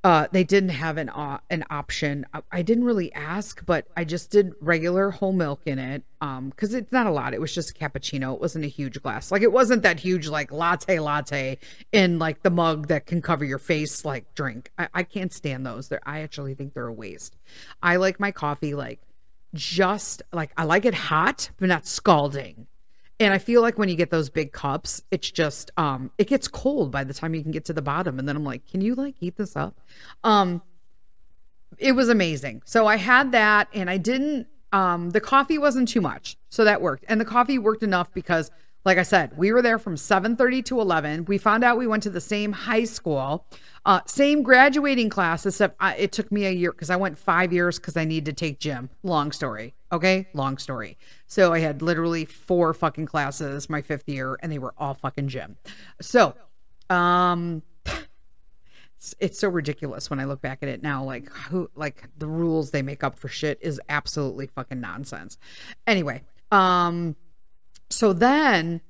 [0.03, 2.25] Uh, they didn't have an uh, an option.
[2.33, 6.03] I, I, didn't really ask, but I just did regular whole milk in it.
[6.21, 7.35] Um, because it's not a lot.
[7.35, 8.33] It was just a cappuccino.
[8.33, 9.31] It wasn't a huge glass.
[9.31, 11.59] Like it wasn't that huge, like latte latte
[11.91, 14.71] in like the mug that can cover your face, like drink.
[14.79, 15.89] I, I can't stand those.
[15.89, 17.37] They're, I actually think they're a waste.
[17.83, 19.01] I like my coffee like
[19.53, 22.67] just like I like it hot, but not scalding.
[23.21, 26.47] And I feel like when you get those big cups, it's just um it gets
[26.47, 28.17] cold by the time you can get to the bottom.
[28.19, 29.79] And then I'm like, can you like heat this up?
[30.23, 30.61] Um
[31.77, 32.63] it was amazing.
[32.65, 36.35] So I had that and I didn't um the coffee wasn't too much.
[36.49, 37.05] So that worked.
[37.07, 38.49] And the coffee worked enough because
[38.83, 41.25] like I said, we were there from 7:30 to 11.
[41.25, 43.45] We found out we went to the same high school.
[43.85, 47.53] Uh, same graduating class, except I, it took me a year because I went five
[47.53, 48.89] years because I needed to take gym.
[49.03, 49.75] Long story.
[49.91, 50.27] Okay.
[50.33, 50.97] Long story.
[51.27, 55.27] So I had literally four fucking classes my fifth year and they were all fucking
[55.27, 55.57] gym.
[55.99, 56.33] So,
[56.89, 57.61] um,
[59.01, 61.03] it's, it's so ridiculous when I look back at it now.
[61.03, 65.37] Like who, like the rules they make up for shit is absolutely fucking nonsense.
[65.87, 67.15] Anyway, um,
[67.89, 68.81] so then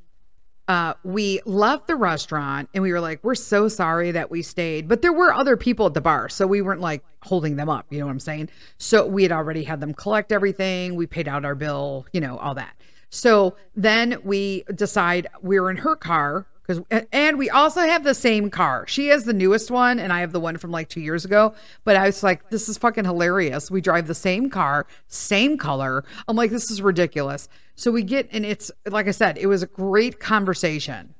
[0.67, 4.87] uh, we left the restaurant and we were like, we're so sorry that we stayed.
[4.87, 6.29] But there were other people at the bar.
[6.29, 7.87] So we weren't like holding them up.
[7.89, 8.49] You know what I'm saying?
[8.77, 10.95] So we had already had them collect everything.
[10.95, 12.75] We paid out our bill, you know, all that.
[13.09, 18.13] So then we decide we we're in her car because and we also have the
[18.13, 18.85] same car.
[18.87, 21.53] She has the newest one and I have the one from like 2 years ago,
[21.83, 23.71] but I was like this is fucking hilarious.
[23.71, 26.03] We drive the same car, same color.
[26.27, 27.47] I'm like this is ridiculous.
[27.75, 31.15] So we get, and it's like I said, it was a great conversation.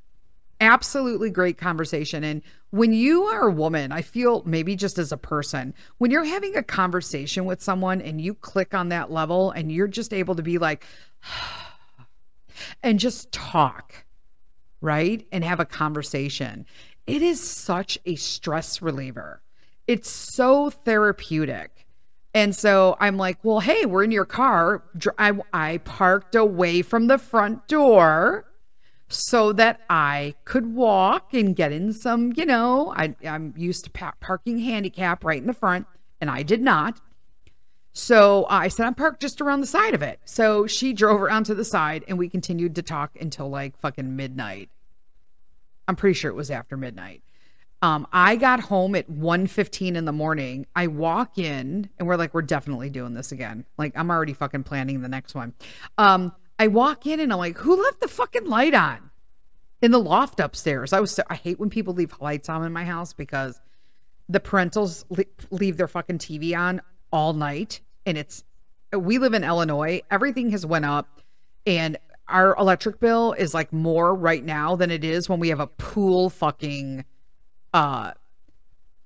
[0.60, 2.24] Absolutely great conversation.
[2.24, 6.24] And when you are a woman, I feel maybe just as a person, when you're
[6.24, 10.36] having a conversation with someone and you click on that level and you're just able
[10.36, 10.86] to be like,
[12.84, 14.06] and just talk,
[14.82, 15.26] right?
[15.32, 16.66] And have a conversation.
[17.08, 19.42] It is such a stress reliever.
[19.88, 21.88] It's so therapeutic.
[22.34, 24.84] And so I'm like, well, hey, we're in your car.
[25.18, 28.46] I, I parked away from the front door
[29.10, 33.90] so that I could walk and get in some, you know, I, I'm used to
[33.90, 35.88] pa- parking handicap right in the front,
[36.22, 37.02] and I did not.
[37.94, 40.20] So I said, I'm parked just around the side of it.
[40.26, 44.16] So she drove around to the side, and we continued to talk until like fucking
[44.16, 44.70] midnight.
[45.88, 47.22] I'm pretty sure it was after midnight.
[47.82, 50.68] Um, I got home at 1.15 in the morning.
[50.76, 53.66] I walk in and we're like, we're definitely doing this again.
[53.78, 55.54] Like, I'm already fucking planning the next one.
[55.98, 59.10] Um, I walk in and I'm like, who left the fucking light on
[59.82, 60.94] in the loft upstairs?
[60.94, 63.60] I was so, I hate when people leave lights on in my house because
[64.30, 65.04] the parentals
[65.50, 67.82] leave their fucking TV on all night.
[68.06, 68.44] And it's,
[68.96, 70.02] we live in Illinois.
[70.10, 71.22] Everything has went up
[71.66, 71.98] and
[72.28, 75.68] our electric bill is like more right now than it is when we have a
[75.68, 77.06] pool fucking
[77.74, 78.12] uh,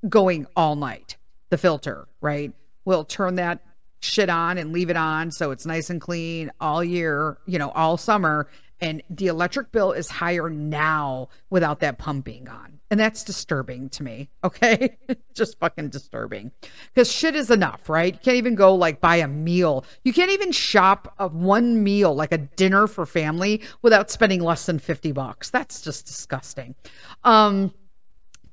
[0.08, 1.18] going all night,
[1.50, 2.54] the filter, right?
[2.86, 3.62] We'll turn that
[4.00, 7.72] shit on and leave it on so it's nice and clean all year, you know,
[7.72, 8.48] all summer.
[8.80, 12.75] And the electric bill is higher now without that pump being on.
[12.92, 14.30] And that's disturbing to me.
[14.44, 14.98] Okay.
[15.34, 16.52] Just fucking disturbing.
[16.94, 18.14] Because shit is enough, right?
[18.14, 19.84] You can't even go like buy a meal.
[20.04, 24.68] You can't even shop a one meal, like a dinner for family, without spending less
[24.68, 25.50] than 50 bucks.
[25.50, 26.76] That's just disgusting.
[27.24, 27.74] Um,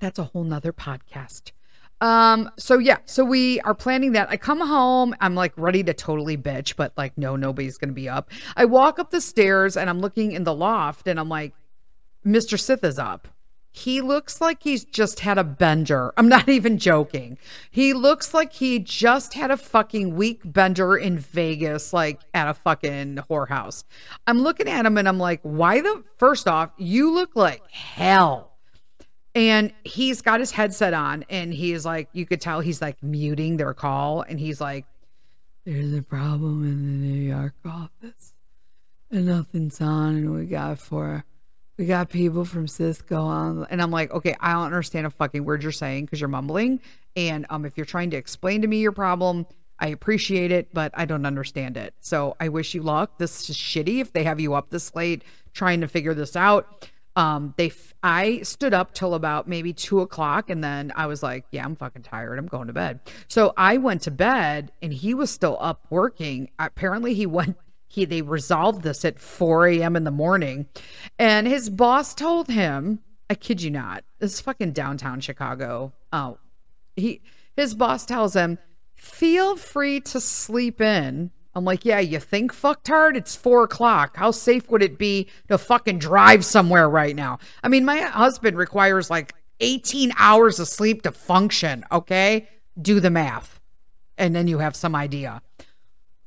[0.01, 1.53] that's a whole nother podcast.
[2.01, 4.29] Um, so yeah, so we are planning that.
[4.29, 8.09] I come home, I'm like ready to totally bitch, but like, no, nobody's gonna be
[8.09, 8.29] up.
[8.57, 11.55] I walk up the stairs and I'm looking in the loft and I'm like,
[12.27, 12.59] Mr.
[12.59, 13.29] Sith is up.
[13.75, 16.13] He looks like he's just had a bender.
[16.19, 17.39] I'm not even joking.
[17.71, 22.55] He looks like he just had a fucking week bender in Vegas, like at a
[22.55, 23.85] fucking whorehouse.
[24.27, 28.51] I'm looking at him and I'm like, why the first off, you look like hell.
[29.35, 33.57] And he's got his headset on and he's like, you could tell he's like muting
[33.57, 34.21] their call.
[34.21, 34.85] And he's like,
[35.65, 38.35] there's a problem in the New York office
[39.11, 40.17] and nothing's on.
[40.17, 41.25] And we got for,
[41.79, 43.67] we got people from Cisco on.
[43.71, 46.81] And I'm like, okay, I don't understand a fucking word you're saying because you're mumbling.
[47.17, 49.47] And um, if you're trying to explain to me your problem,
[49.79, 51.95] I appreciate it, but I don't understand it.
[52.01, 53.19] So I wish you luck.
[53.19, 56.89] This is shitty if they have you up this late trying to figure this out
[57.17, 61.23] um they f- i stood up till about maybe two o'clock and then i was
[61.23, 64.93] like yeah i'm fucking tired i'm going to bed so i went to bed and
[64.93, 67.57] he was still up working apparently he went
[67.93, 70.67] he they resolved this at 4 a.m in the morning
[71.19, 76.39] and his boss told him i kid you not this is fucking downtown chicago oh
[76.97, 77.21] he
[77.55, 78.59] his boss tells him
[78.95, 83.15] feel free to sleep in I'm like, yeah, you think fucktard?
[83.15, 84.17] It's four o'clock.
[84.17, 87.41] How safe would it be to fucking drive somewhere right now?
[87.63, 91.85] I mean, my husband requires like 18 hours of sleep to function.
[91.93, 92.49] Okay.
[92.81, 93.61] Do the math.
[94.17, 95.43] And then you have some idea.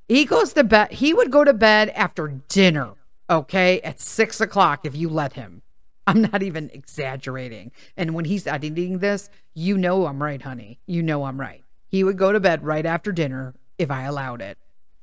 [0.07, 0.91] He goes to bed.
[0.91, 2.93] He would go to bed after dinner.
[3.29, 3.81] Okay.
[3.81, 5.61] At six o'clock if you let him.
[6.07, 7.71] I'm not even exaggerating.
[7.97, 10.79] And when he's editing this, you know I'm right, honey.
[10.85, 11.63] You know I'm right.
[11.87, 14.57] He would go to bed right after dinner if I allowed it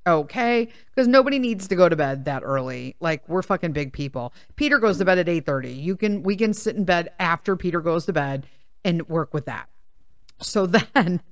[0.06, 4.32] okay because nobody needs to go to bed that early like we're fucking big people
[4.56, 7.80] peter goes to bed at 8.30 you can we can sit in bed after peter
[7.80, 8.46] goes to bed
[8.84, 9.68] and work with that
[10.40, 11.22] so then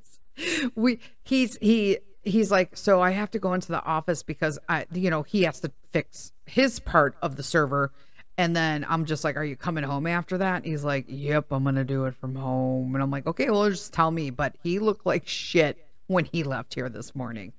[0.74, 4.84] we he's he he's like so i have to go into the office because i
[4.92, 7.92] you know he has to fix his part of the server
[8.36, 11.64] and then i'm just like are you coming home after that he's like yep i'm
[11.64, 14.78] gonna do it from home and i'm like okay well just tell me but he
[14.78, 17.52] looked like shit when he left here this morning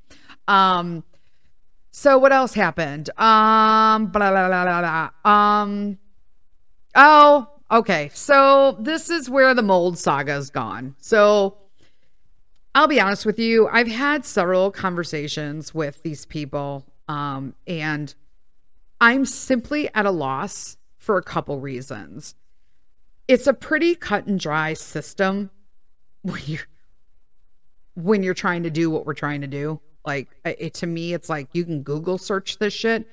[0.48, 1.04] um,
[1.92, 3.10] so what else happened?
[3.18, 5.32] Um, blah, blah, blah, blah, blah.
[5.32, 5.98] Um,
[6.96, 8.10] oh, okay.
[8.14, 10.96] So this is where the mold saga's gone.
[11.00, 11.58] So
[12.78, 13.68] I'll be honest with you.
[13.68, 18.14] I've had several conversations with these people, um, and
[19.02, 22.36] I'm simply at a loss for a couple reasons.
[23.28, 25.50] It's a pretty cut and dry system
[26.22, 26.60] when you
[27.96, 29.82] when you're trying to do what we're trying to do.
[30.06, 33.08] Like it, to me, it's like you can Google search this shit.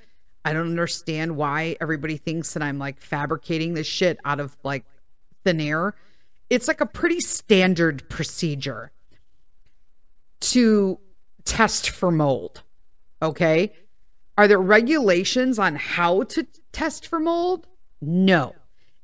[0.45, 4.85] I don't understand why everybody thinks that I'm like fabricating this shit out of like
[5.43, 5.95] thin air.
[6.51, 8.93] It's like a pretty standard procedure
[10.53, 10.99] to
[11.45, 12.63] test for mold.
[13.23, 13.73] Okay.
[14.37, 17.67] Are there regulations on how to test for mold?
[18.01, 18.55] No.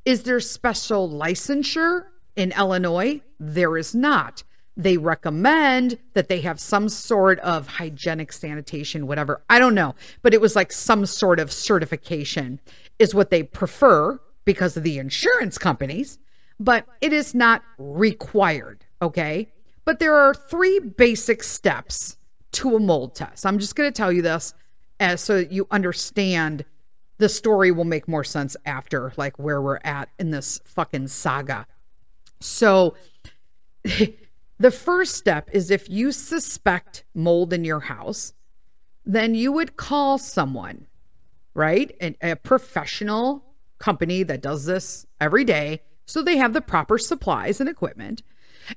[0.04, 3.20] Is there special licensure in Illinois?
[3.38, 4.42] There is not.
[4.76, 9.42] They recommend that they have some sort of hygienic sanitation, whatever.
[9.50, 12.60] I don't know, but it was like some sort of certification
[12.98, 16.18] is what they prefer because of the insurance companies,
[16.58, 18.84] but it is not required.
[19.02, 19.48] Okay.
[19.90, 22.16] But there are three basic steps
[22.52, 23.44] to a mold test.
[23.44, 24.54] I'm just going to tell you this
[25.00, 26.64] as so that you understand
[27.18, 31.66] the story will make more sense after, like where we're at in this fucking saga.
[32.38, 32.94] So,
[34.60, 38.34] The first step is if you suspect mold in your house,
[39.04, 40.86] then you would call someone,
[41.52, 41.90] right?
[42.00, 43.42] A, a professional
[43.78, 45.80] company that does this every day.
[46.06, 48.22] So they have the proper supplies and equipment.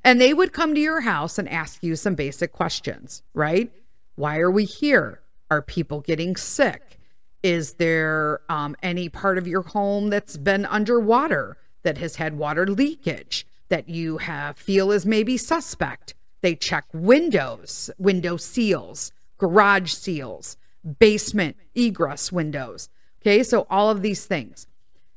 [0.04, 3.72] And they would come to your house and ask you some basic questions, right?
[4.16, 5.22] Why are we here?
[5.52, 7.00] Are people getting sick?
[7.42, 12.66] Is there um, any part of your home that's been underwater that has had water
[12.66, 13.46] leakage?
[13.74, 16.14] that you have feel is maybe suspect.
[16.42, 20.58] They check windows, window seals, garage seals,
[21.00, 22.90] basement egress windows.
[23.22, 24.68] Okay, so all of these things.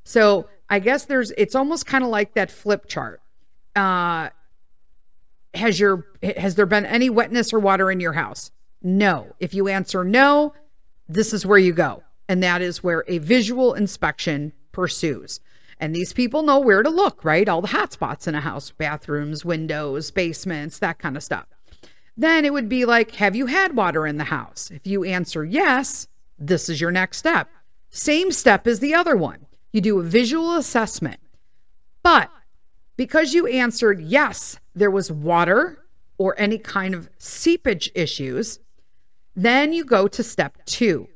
[0.04, 3.20] So I guess there's it's almost kind of like that flip chart.
[3.74, 4.30] Uh
[5.56, 8.50] has your has there been any wetness or water in your house?
[8.82, 9.34] No.
[9.40, 10.54] If you answer no,
[11.08, 12.02] this is where you go.
[12.28, 15.40] And that is where a visual inspection pursues.
[15.78, 17.48] And these people know where to look, right?
[17.48, 21.46] All the hot spots in a house bathrooms, windows, basements, that kind of stuff.
[22.16, 24.70] Then it would be like, Have you had water in the house?
[24.70, 27.48] If you answer yes, this is your next step.
[27.90, 29.46] Same step as the other one.
[29.72, 31.20] You do a visual assessment.
[32.02, 32.30] But
[32.96, 35.84] because you answered yes, there was water
[36.18, 38.58] or any kind of seepage issues,
[39.34, 41.08] then you go to step two,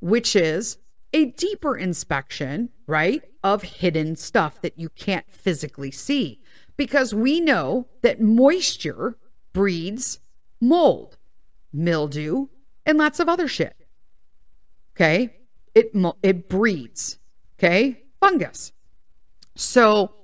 [0.00, 0.78] which is
[1.12, 6.40] a deeper inspection, right, of hidden stuff that you can't physically see.
[6.76, 9.16] Because we know that moisture
[9.52, 10.20] breeds
[10.60, 11.16] mold,
[11.72, 12.48] mildew,
[12.84, 13.74] and lots of other shit.
[14.94, 15.36] Okay?
[15.74, 15.90] It
[16.22, 17.18] it breeds,
[17.58, 18.02] okay?
[18.20, 18.72] Fungus.
[19.54, 20.14] So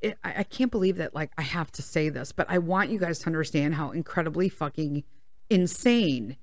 [0.00, 2.90] it, I, I can't believe that like I have to say this, but I want
[2.90, 5.04] you guys to understand how incredibly fucking
[5.50, 6.36] insane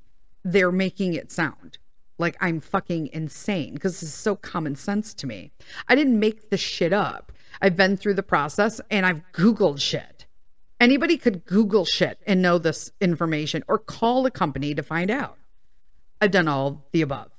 [0.43, 1.77] they're making it sound.
[2.17, 5.51] Like I'm fucking insane because this is so common sense to me.
[5.87, 7.31] I didn't make this shit up.
[7.61, 10.25] I've been through the process and I've Googled shit.
[10.79, 15.37] Anybody could Google shit and know this information or call a company to find out.
[16.21, 17.31] I've done all the above.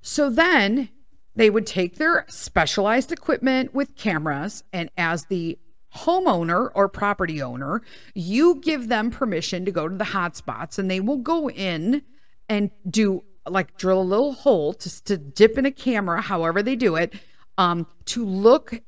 [0.00, 0.90] So then
[1.36, 5.58] they would take their specialized equipment with cameras, and as the
[5.96, 7.82] homeowner or property owner,
[8.14, 12.02] you give them permission to go to the hotspots, and they will go in
[12.48, 16.76] and do like drill a little hole to, to dip in a camera, however they
[16.76, 17.14] do it,
[17.58, 18.80] um, to look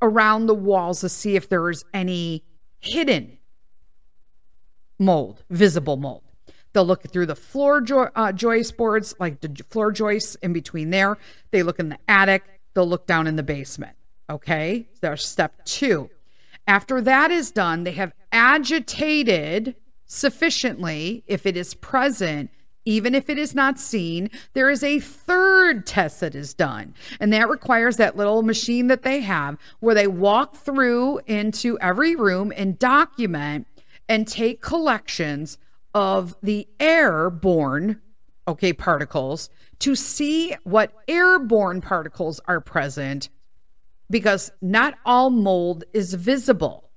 [0.00, 2.42] around the walls to see if there's any
[2.80, 3.38] hidden
[4.98, 6.31] mold, visible mold.
[6.72, 10.90] They'll look through the floor jo- uh, joist boards, like the floor joists in between
[10.90, 11.18] there.
[11.50, 12.44] They look in the attic.
[12.74, 13.96] They'll look down in the basement.
[14.30, 14.88] Okay.
[15.00, 16.10] There's step two.
[16.66, 19.74] After that is done, they have agitated
[20.06, 22.50] sufficiently, if it is present,
[22.84, 26.94] even if it is not seen, there is a third test that is done.
[27.20, 32.16] And that requires that little machine that they have where they walk through into every
[32.16, 33.66] room and document
[34.08, 35.58] and take collections
[35.94, 38.00] of the airborne
[38.48, 43.28] okay particles to see what airborne particles are present
[44.10, 46.90] because not all mold is visible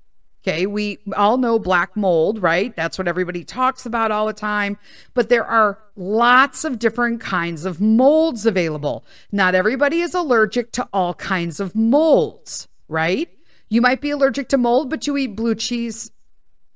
[0.47, 0.67] okay?
[0.67, 2.75] We all know black mold right?
[2.75, 4.77] That's what everybody talks about all the time
[5.13, 9.05] but there are lots of different kinds of molds available.
[9.31, 13.29] Not everybody is allergic to all kinds of molds right?
[13.69, 16.11] You might be allergic to mold but you eat blue cheese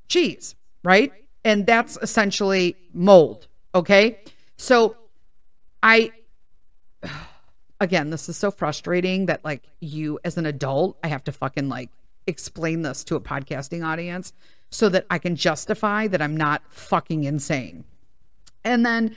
[0.07, 1.11] cheese right
[1.44, 3.48] and that's essentially mold.
[3.74, 4.20] Okay.
[4.58, 4.96] So
[5.82, 6.12] I,
[7.80, 11.70] again, this is so frustrating that like you as an adult, I have to fucking
[11.70, 11.90] like
[12.28, 14.34] explain this to a podcasting audience
[14.70, 17.86] so that I can justify that I'm not fucking insane.
[18.64, 19.16] And then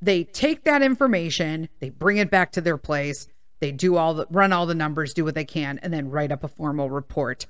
[0.00, 3.26] they take that information, they bring it back to their place,
[3.60, 6.30] they do all the run all the numbers, do what they can, and then write
[6.30, 7.46] up a formal report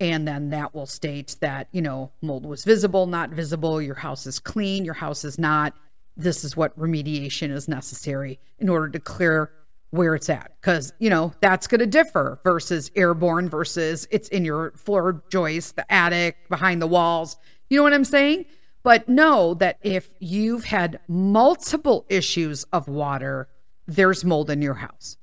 [0.00, 4.26] and then that will state that you know mold was visible not visible your house
[4.26, 5.74] is clean your house is not.
[6.16, 9.50] This is what remediation is necessary in order to clear
[9.90, 10.52] where it's at.
[10.60, 15.76] Because you know that's going to differ versus airborne versus it's in your floor joist
[15.76, 17.36] the attic behind the walls.
[17.68, 18.46] You know what i'm saying?
[18.82, 23.48] But know that if you've had multiple issues of water
[23.88, 25.16] there's mold in your house.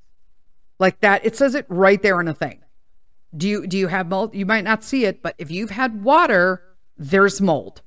[0.79, 2.62] Like that it says it right there in a thing
[3.35, 4.35] do you do you have mold?
[4.35, 6.61] You might not see it, but if you've had water,
[6.97, 7.81] there's mold.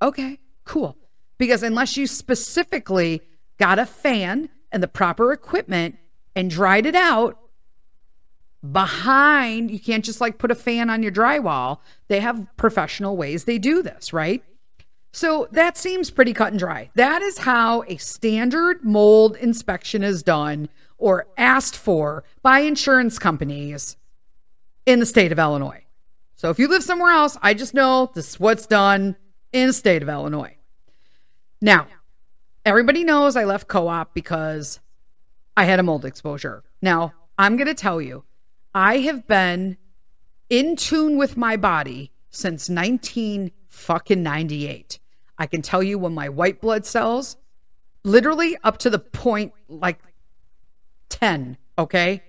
[0.00, 0.96] Okay, cool.
[1.38, 3.22] Because unless you specifically
[3.58, 5.96] got a fan and the proper equipment
[6.34, 7.38] and dried it out
[8.70, 11.78] behind, you can't just like put a fan on your drywall.
[12.08, 14.42] They have professional ways they do this, right?
[15.12, 16.90] So that seems pretty cut and dry.
[16.94, 23.96] That is how a standard mold inspection is done or asked for by insurance companies
[24.86, 25.84] in the state of Illinois.
[26.36, 29.16] So if you live somewhere else, I just know this is what's done
[29.52, 30.56] in the state of Illinois.
[31.60, 31.86] Now,
[32.64, 34.80] everybody knows I left co op because
[35.56, 36.64] I had a mold exposure.
[36.80, 38.24] Now, I'm going to tell you,
[38.74, 39.76] I have been
[40.50, 44.98] in tune with my body since 19 fucking 98.
[45.38, 47.36] I can tell you when my white blood cells,
[48.04, 49.98] literally up to the point like
[51.08, 52.22] 10, okay?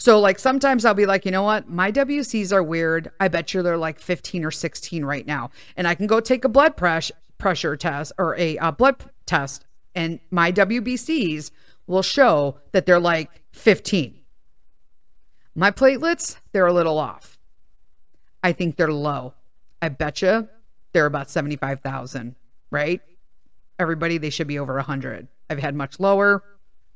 [0.00, 1.68] So like sometimes I'll be like, you know what?
[1.68, 3.10] My WCs are weird.
[3.20, 5.50] I bet you they're like 15 or 16 right now.
[5.76, 8.96] And I can go take a blood pressure test or a uh, blood
[9.26, 11.50] test and my WBCs
[11.86, 14.18] will show that they're like 15.
[15.54, 17.38] My platelets, they're a little off.
[18.42, 19.34] I think they're low.
[19.82, 20.48] I bet you
[20.92, 22.36] they're about 75,000,
[22.70, 23.02] right?
[23.78, 25.28] Everybody, they should be over 100.
[25.50, 26.42] I've had much lower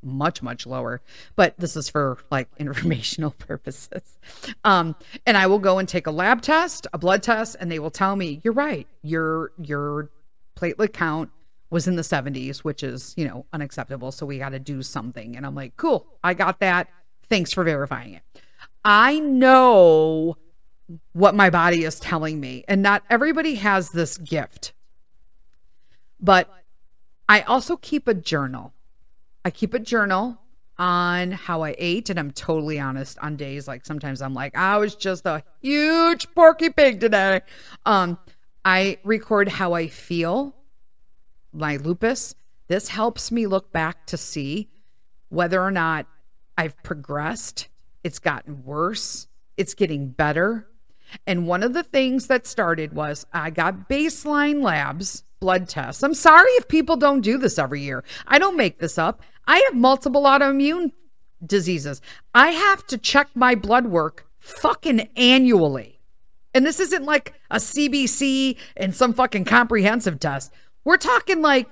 [0.05, 1.01] much much lower.
[1.37, 4.19] But this is for like informational purposes.
[4.65, 4.97] Um
[5.27, 7.91] and i will go and take a lab test a blood test and they will
[7.91, 8.87] tell me you're right.
[9.03, 10.11] Your your
[10.57, 11.31] platelet count
[11.71, 14.13] was in the 70s which is you know unacceptable.
[14.13, 15.37] So we got to do something.
[15.37, 16.07] And i'm like cool.
[16.23, 16.89] I got that.
[17.29, 18.23] Thanks for verifying it.
[18.85, 20.37] I know
[21.13, 22.65] what my body is telling me.
[22.69, 24.73] And not everybody has this gift.
[26.21, 26.49] But
[27.29, 28.73] I also keep a journal.
[29.45, 30.39] I keep a journal
[30.79, 34.79] on how I ate, and I'm totally honest on days like sometimes I'm like, I
[34.79, 37.43] was just a huge porky pig today.
[37.85, 38.19] Um,
[38.65, 40.57] I record how I feel,
[41.53, 42.35] my lupus.
[42.69, 44.71] This helps me look back to see
[45.29, 46.07] whether or not
[46.57, 47.69] I've progressed,
[48.03, 49.27] it's gotten worse,
[49.57, 50.69] it's getting better.
[51.27, 56.03] And one of the things that started was I got baseline labs blood tests.
[56.03, 58.03] I'm sorry if people don't do this every year.
[58.27, 59.21] I don't make this up.
[59.47, 60.93] I have multiple autoimmune
[61.45, 62.01] diseases.
[62.35, 66.01] I have to check my blood work fucking annually.
[66.55, 70.53] And this isn't like a CBC and some fucking comprehensive test.
[70.85, 71.69] We're talking like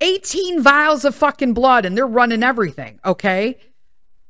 [0.00, 3.58] 18 vials of fucking blood and they're running everything, okay?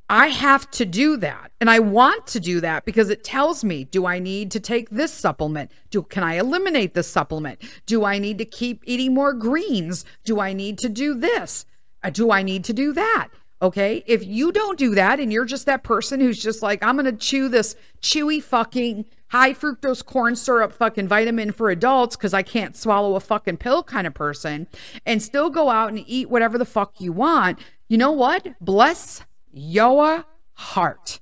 [0.09, 1.53] I have to do that.
[1.61, 4.91] And I want to do that because it tells me do I need to take
[4.91, 5.71] this supplement?
[5.91, 7.63] Do can I eliminate this supplement?
[7.87, 10.05] Do I need to keep eating more greens?
[10.25, 11.65] Do I need to do this?
[12.13, 13.29] Do I need to do that?
[13.63, 14.03] Okay?
[14.07, 17.05] If you don't do that and you're just that person who's just like I'm going
[17.05, 22.43] to chew this chewy fucking high fructose corn syrup fucking vitamin for adults cuz I
[22.43, 24.67] can't swallow a fucking pill kind of person
[25.05, 28.47] and still go out and eat whatever the fuck you want, you know what?
[28.61, 30.25] Bless your
[30.55, 31.21] heart.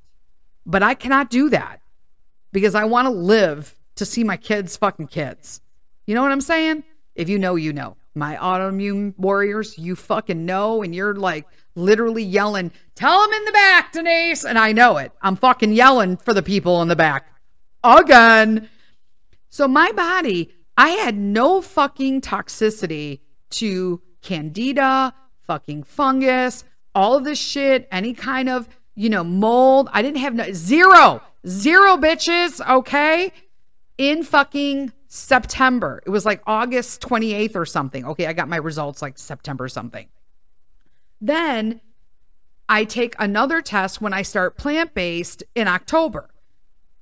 [0.65, 1.81] But I cannot do that
[2.53, 5.61] because I want to live to see my kids' fucking kids.
[6.07, 6.85] You know what I'm saying?
[7.15, 7.97] If you know, you know.
[8.19, 13.53] My autoimmune warriors, you fucking know, and you're like literally yelling, Tell them in the
[13.53, 14.45] back, Denise.
[14.45, 15.13] And I know it.
[15.23, 17.33] I'm fucking yelling for the people in the back
[17.85, 18.69] again.
[19.51, 27.39] So my body, I had no fucking toxicity to candida, fucking fungus, all of this
[27.39, 29.89] shit, any kind of, you know, mold.
[29.93, 33.33] I didn't have no, zero, zero bitches, okay?
[33.97, 36.03] In fucking September.
[36.07, 38.05] It was like August 28th or something.
[38.05, 40.07] Okay, I got my results like September something.
[41.21, 41.81] Then
[42.69, 46.29] I take another test when I start plant based in October.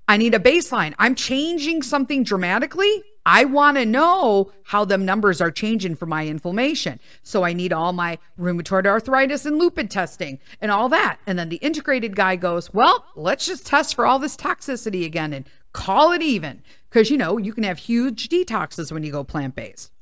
[0.09, 0.95] I need a baseline.
[0.99, 3.03] I'm changing something dramatically.
[3.29, 7.01] I want to know how them numbers are changing for my inflammation.
[7.25, 11.19] So I need all my rheumatoid arthritis and lupus testing and all that.
[11.27, 15.33] And then the integrated guy goes, well, let's just test for all this toxicity again
[15.33, 15.45] and
[15.77, 16.63] call it even.
[16.89, 19.93] Because, you know, you can have huge detoxes when you go plant based.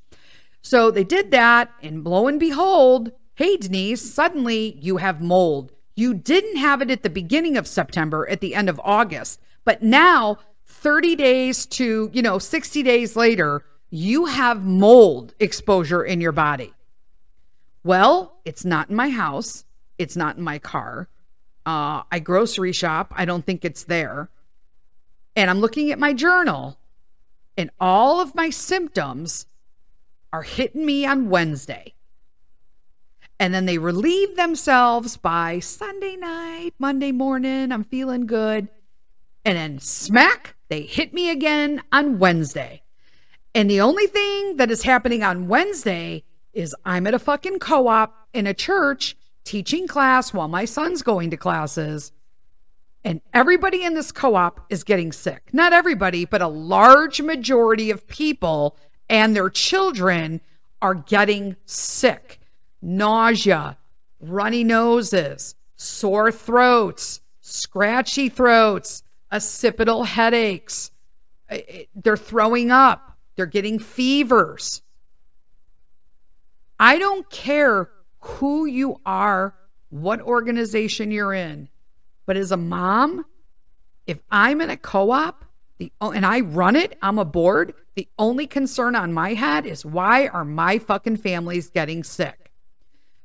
[0.63, 1.71] So they did that.
[1.83, 5.73] And lo and behold, hey, Denise, suddenly you have mold.
[5.97, 9.41] You didn't have it at the beginning of September, at the end of August.
[9.65, 16.21] But now 30 days to, you know, 60 days later, you have mold exposure in
[16.21, 16.73] your body.
[17.83, 19.65] Well, it's not in my house.
[19.99, 21.09] It's not in my car.
[21.67, 23.13] Uh, I grocery shop.
[23.17, 24.31] I don't think it's there.
[25.37, 26.79] And I'm looking at my journal,
[27.57, 29.47] and all of my symptoms
[30.33, 31.95] are hitting me on Wednesday.
[33.39, 37.73] And then they relieve themselves by Sunday night, Monday morning.
[37.73, 38.69] I'm feeling good.
[39.45, 42.83] And then smack, they hit me again on Wednesday.
[43.55, 47.89] And the only thing that is happening on Wednesday is I'm at a fucking co
[47.89, 52.13] op in a church teaching class while my son's going to classes.
[53.05, 55.51] And everybody in this co op is getting sick.
[55.53, 58.79] Not everybody, but a large majority of people
[59.09, 60.41] and their children
[60.81, 62.41] are getting sick.
[62.81, 63.77] Nausea,
[64.21, 70.91] runny noses, sore throats, scratchy throats, occipital headaches.
[71.95, 73.19] They're throwing up.
[73.37, 74.83] They're getting fevers.
[76.79, 77.91] I don't care
[78.21, 79.55] who you are,
[79.91, 81.69] what organization you're in,
[82.27, 83.25] but as a mom,
[84.07, 85.45] if I'm in a co op
[86.01, 90.29] and I run it, I'm a board, the only concern on my head is why
[90.29, 92.53] are my fucking families getting sick?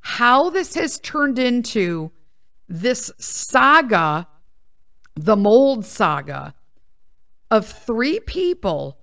[0.02, 2.12] How this has turned into
[2.68, 4.28] this saga
[5.16, 6.54] the mold saga
[7.52, 8.98] of three people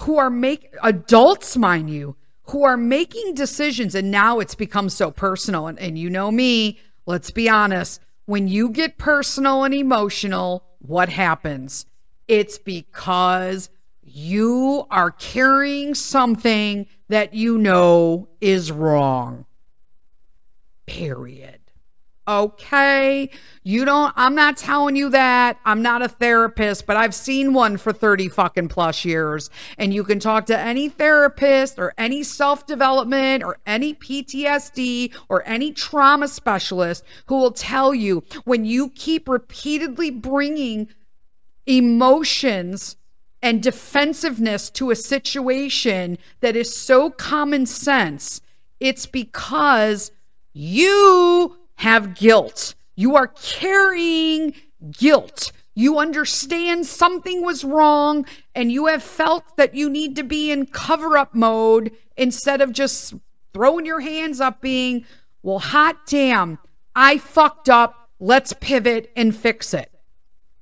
[0.00, 3.94] who are make adults, mind you, who are making decisions.
[3.94, 5.66] And now it's become so personal.
[5.66, 8.00] And, and you know me, let's be honest.
[8.26, 11.86] When you get personal and emotional, what happens?
[12.28, 13.68] It's because
[14.02, 19.46] you are carrying something that you know is wrong.
[20.86, 21.61] Period.
[22.28, 23.30] Okay.
[23.64, 25.58] You don't, I'm not telling you that.
[25.64, 29.50] I'm not a therapist, but I've seen one for 30 fucking plus years.
[29.76, 35.42] And you can talk to any therapist or any self development or any PTSD or
[35.48, 40.88] any trauma specialist who will tell you when you keep repeatedly bringing
[41.66, 42.96] emotions
[43.42, 48.40] and defensiveness to a situation that is so common sense,
[48.78, 50.12] it's because
[50.52, 52.76] you have guilt.
[52.94, 54.54] You are carrying
[54.92, 55.50] guilt.
[55.74, 58.24] You understand something was wrong
[58.54, 62.72] and you have felt that you need to be in cover up mode instead of
[62.72, 63.14] just
[63.52, 65.04] throwing your hands up, being,
[65.42, 66.60] well, hot damn,
[66.94, 68.10] I fucked up.
[68.20, 69.90] Let's pivot and fix it.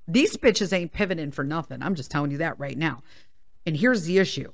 [0.09, 1.83] These bitches ain't pivoting for nothing.
[1.83, 3.03] I'm just telling you that right now.
[3.67, 4.53] And here's the issue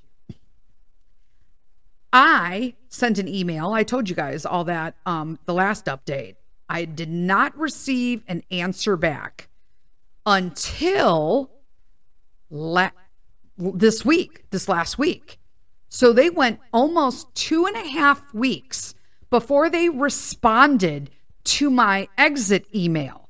[2.13, 3.73] I sent an email.
[3.73, 6.35] I told you guys all that um, the last update.
[6.69, 9.49] I did not receive an answer back
[10.25, 11.51] until
[12.51, 12.91] la-
[13.57, 15.39] this week, this last week.
[15.89, 18.95] So they went almost two and a half weeks
[19.31, 21.11] before they responded
[21.45, 23.26] to my exit email.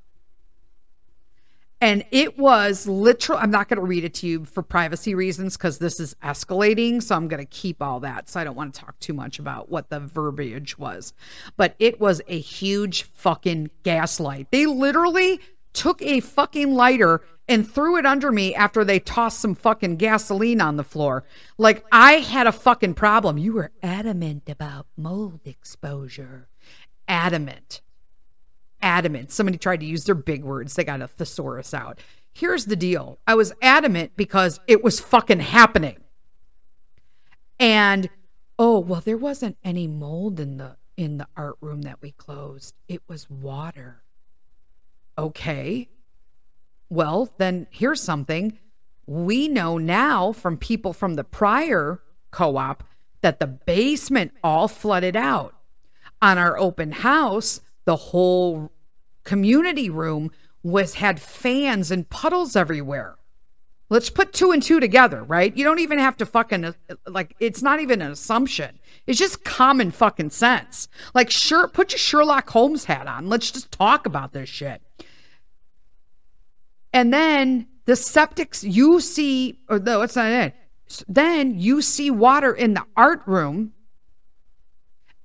[1.81, 3.39] And it was literal.
[3.39, 7.03] I'm not going to read it to you for privacy reasons because this is escalating.
[7.03, 8.31] So I'm going to keep all that.
[8.31, 11.13] So I don't want to talk too much about what the verbiage was.
[11.57, 14.51] But it was a huge fucking gaslight.
[14.51, 15.41] They literally
[15.75, 20.61] took a fucking lighter and threw it under me after they tossed some fucking gasoline
[20.61, 21.25] on the floor.
[21.59, 23.37] Like I had a fucking problem.
[23.39, 26.49] You were adamant about mold exposure.
[27.07, 27.83] Adamant
[28.83, 29.33] adamant.
[29.33, 30.75] Somebody tried to use their big words.
[30.75, 31.99] They got a thesaurus out.
[32.33, 35.97] Here's the deal I was adamant because it was fucking happening.
[37.59, 38.11] And
[38.59, 42.75] oh, well, there wasn't any mold in the in the art room that we closed.
[42.89, 44.03] It was water.
[45.19, 45.89] Okay.
[46.89, 48.59] Well, then here's something.
[49.07, 52.01] We know now from people from the prior
[52.31, 52.85] co op
[53.23, 55.55] that the basement all flooded out.
[56.23, 58.71] On our open house, the whole
[59.25, 60.31] community room
[60.63, 63.17] was had fans and puddles everywhere.
[63.89, 65.57] Let's put two and two together, right?
[65.57, 66.73] You don't even have to fucking uh,
[67.07, 68.81] like it's not even an assumption.
[69.07, 70.89] It's just common fucking sense.
[71.15, 73.29] Like sure put your Sherlock Holmes hat on.
[73.29, 74.83] Let's just talk about this shit.
[76.93, 80.55] And then the septics you see or no, it's not it.
[81.07, 83.73] Then you see water in the art room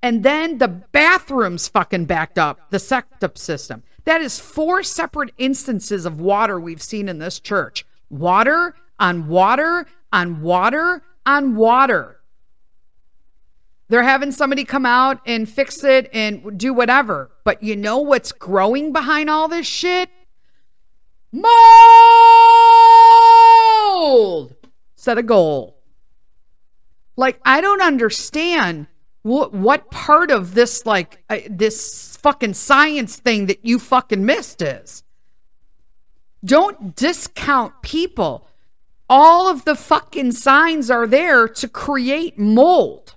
[0.01, 3.83] and then the bathrooms fucking backed up, the septic system.
[4.05, 7.85] That is four separate instances of water we've seen in this church.
[8.09, 12.17] Water on water on water on water.
[13.89, 17.29] They're having somebody come out and fix it and do whatever.
[17.43, 20.09] But you know what's growing behind all this shit?
[21.31, 21.45] Mold!
[24.95, 25.77] Set a goal.
[27.17, 28.87] Like, I don't understand
[29.23, 34.61] what what part of this like uh, this fucking science thing that you fucking missed
[34.61, 35.03] is
[36.43, 38.47] don't discount people
[39.09, 43.15] all of the fucking signs are there to create mold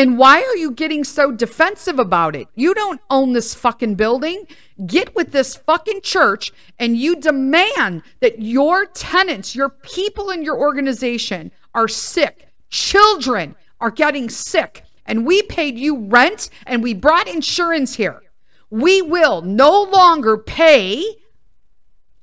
[0.00, 2.48] and why are you getting so defensive about it?
[2.54, 4.46] You don't own this fucking building.
[4.86, 10.58] Get with this fucking church and you demand that your tenants, your people in your
[10.58, 12.48] organization are sick.
[12.70, 18.22] Children are getting sick and we paid you rent and we brought insurance here.
[18.70, 21.04] We will no longer pay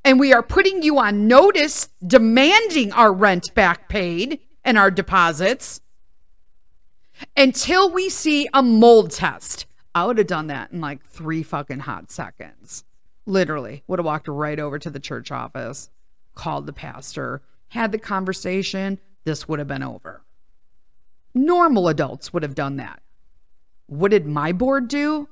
[0.06, 5.82] and we are putting you on notice demanding our rent back paid and our deposits
[7.36, 9.66] until we see a mold test.
[9.94, 12.84] I would have done that in like three fucking hot seconds.
[13.26, 15.90] Literally, would have walked right over to the church office,
[16.36, 19.00] called the pastor, had the conversation.
[19.26, 20.22] This would have been over.
[21.38, 23.02] Normal adults would have done that.
[23.86, 25.30] What did my board do?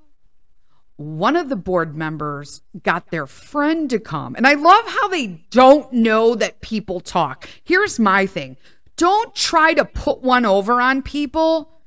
[0.98, 4.36] One of the board members got their friend to come.
[4.36, 7.50] And I love how they don't know that people talk.
[7.64, 8.56] Here's my thing
[8.96, 11.82] don't try to put one over on people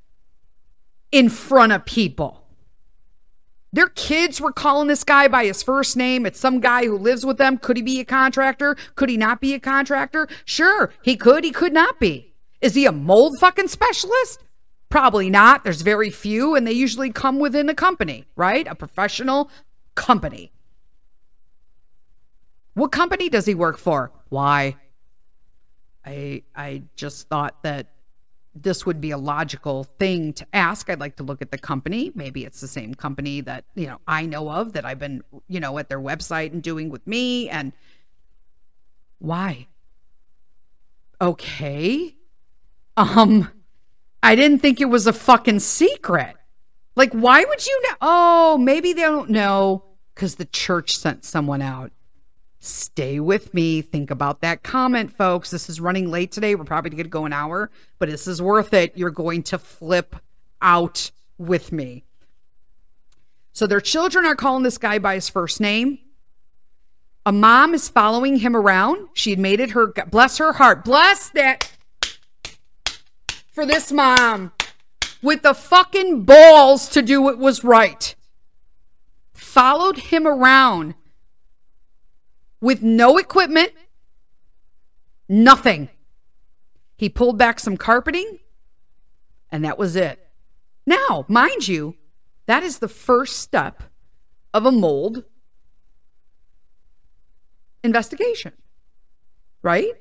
[1.11, 2.45] in front of people.
[3.73, 6.27] Their kids were calling this guy by his first name.
[6.27, 7.59] It's some guy who lives with them.
[7.59, 8.77] Could he be a contractor?
[8.95, 10.27] Could he not be a contractor?
[10.45, 11.45] Sure, he could.
[11.45, 12.28] He could not be.
[12.61, 14.43] Is he a mold fucking specialist?
[14.89, 15.65] Probably not.
[15.65, 18.67] There's very few, and they usually come within a company, right?
[18.67, 19.51] A professional
[19.95, 20.51] company.
[22.75, 24.13] What company does he work for?
[24.29, 24.77] Why?
[26.07, 27.89] I I just thought that
[28.55, 30.89] this would be a logical thing to ask.
[30.89, 32.13] I'd like to look at the company.
[32.15, 35.61] Maybe it's the same company that, you know, I know of that I've been, you
[35.61, 37.49] know, at their website and doing with me.
[37.49, 37.73] And
[39.19, 39.69] why?
[41.21, 42.17] Okay.
[42.99, 43.49] Um,
[44.25, 46.35] I didn't think it was a fucking secret.
[46.97, 47.97] Like, why would you know?
[48.01, 49.85] Oh, maybe they don't know
[50.15, 51.93] because the church sent someone out.
[52.59, 53.83] Stay with me.
[53.83, 55.53] Think about that comment, folks.
[55.53, 56.57] This is running late today.
[56.57, 57.71] We're probably going to go an hour,
[58.01, 58.99] but this is worth it.
[58.99, 60.17] You're going to flip
[60.61, 62.03] out with me.
[63.53, 66.01] So their children are calling this guy by his first name.
[67.25, 69.11] A mom is following him around.
[69.15, 71.78] She had made it her, bless her heart, bless that
[73.59, 74.53] for this mom
[75.21, 78.15] with the fucking balls to do what was right.
[79.35, 80.95] Followed him around
[82.61, 83.73] with no equipment,
[85.29, 85.89] nothing.
[86.97, 88.39] He pulled back some carpeting,
[89.51, 90.25] and that was it.
[90.87, 91.97] Now, mind you,
[92.47, 93.83] that is the first step
[94.55, 95.25] of a mold
[97.83, 98.53] investigation,
[99.63, 99.95] right?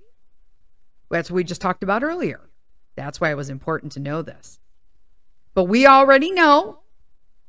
[1.09, 2.46] That's what we just talked about earlier.
[2.97, 4.59] That's why it was important to know this.
[5.53, 6.79] But we already know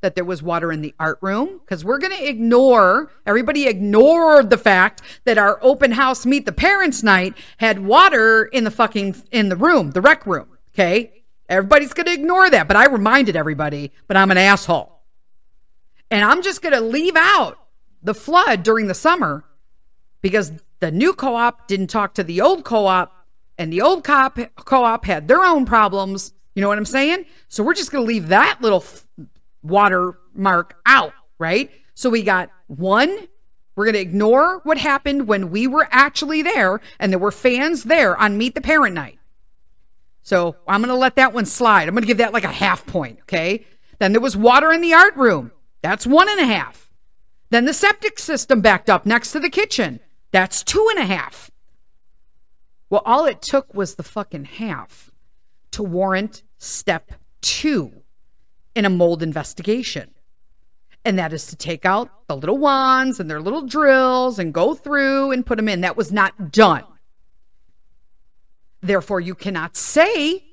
[0.01, 4.51] that there was water in the art room because we're going to ignore, everybody ignored
[4.51, 9.16] the fact that our open house meet the parents night had water in the fucking,
[9.32, 10.46] in the room, the rec room.
[10.72, 11.24] Okay.
[11.49, 12.68] Everybody's going to ignore that.
[12.68, 15.01] But I reminded everybody, but I'm an asshole.
[16.11, 17.59] And I'm just going to leave out
[18.03, 19.44] the flood during the summer
[20.20, 23.18] because the new co op didn't talk to the old co op
[23.59, 26.32] and the old cop co op had their own problems.
[26.54, 27.26] You know what I'm saying?
[27.48, 28.84] So we're just going to leave that little
[29.62, 31.70] watermark out, right?
[31.94, 33.28] So we got one,
[33.74, 37.84] we're going to ignore what happened when we were actually there and there were fans
[37.84, 39.18] there on Meet the Parent Night.
[40.22, 41.88] So I'm going to let that one slide.
[41.88, 43.64] I'm going to give that like a half point, okay?
[43.98, 45.52] Then there was water in the art room.
[45.82, 46.90] That's one and a half.
[47.50, 50.00] Then the septic system backed up next to the kitchen.
[50.32, 51.50] That's two and a half.
[52.91, 55.11] Well, all it took was the fucking half
[55.72, 57.93] to warrant step two
[58.74, 60.11] in a mold investigation.
[61.05, 64.74] And that is to take out the little wands and their little drills and go
[64.74, 65.82] through and put them in.
[65.82, 66.84] That was not done.
[68.80, 70.45] Therefore, you cannot say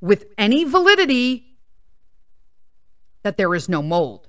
[0.00, 1.56] with any validity
[3.22, 4.28] that there is no mold.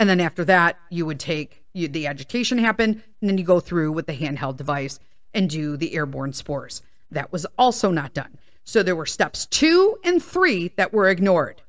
[0.00, 3.60] And then after that, you would take you, the agitation happen, and then you go
[3.60, 5.00] through with the handheld device
[5.38, 6.82] and do the airborne spores.
[7.12, 8.38] That was also not done.
[8.64, 11.62] So there were steps two and three that were ignored.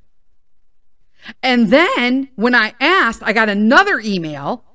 [1.43, 4.65] And then when I asked, I got another email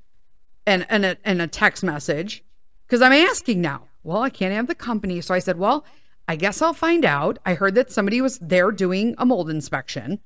[0.65, 2.45] and, and, a, and a text message
[2.87, 3.89] because I'm asking now.
[4.05, 5.21] Well, I can't have the company.
[5.21, 5.85] So I said, well,
[6.29, 7.41] I guess I'll find out.
[7.45, 10.21] I heard that somebody was there doing a mold inspection.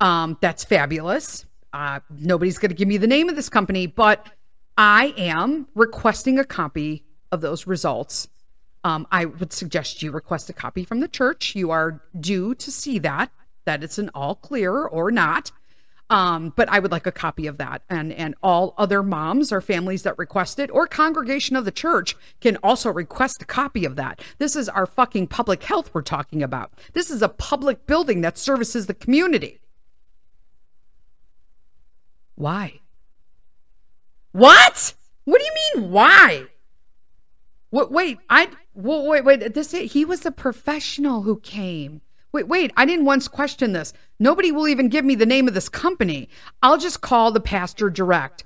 [0.00, 1.44] Um, that's fabulous.
[1.70, 4.26] Uh, nobody's going to give me the name of this company, but
[4.78, 8.28] I am requesting a copy of those results.
[8.84, 11.54] Um, I would suggest you request a copy from the church.
[11.56, 13.30] You are due to see that
[13.66, 15.52] that it's an all clear or not.
[16.08, 17.82] Um, but I would like a copy of that.
[17.90, 22.16] And and all other moms or families that request it or congregation of the church
[22.40, 24.20] can also request a copy of that.
[24.38, 26.72] This is our fucking public health we're talking about.
[26.92, 29.60] This is a public building that services the community.
[32.36, 32.80] Why?
[34.30, 34.94] What?
[35.24, 36.46] What do you mean why?
[37.70, 39.54] Wait, wait, I wait, wait.
[39.54, 42.00] This he was a professional who came.
[42.32, 43.92] Wait, wait, I didn't once question this.
[44.18, 46.28] Nobody will even give me the name of this company.
[46.62, 48.44] I'll just call the pastor direct.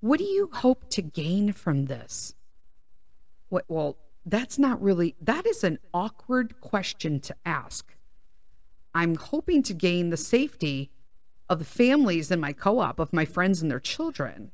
[0.00, 2.34] What do you hope to gain from this?
[3.48, 7.96] What, well, that's not really, that is an awkward question to ask.
[8.94, 10.90] I'm hoping to gain the safety
[11.48, 14.52] of the families in my co op, of my friends and their children.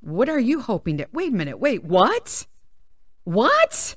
[0.00, 1.08] What are you hoping to?
[1.12, 2.46] Wait a minute, wait, what?
[3.26, 3.96] What?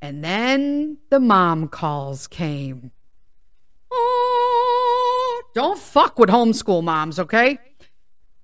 [0.00, 2.92] And then the mom calls came.
[3.90, 7.58] Oh, don't fuck with homeschool moms, okay?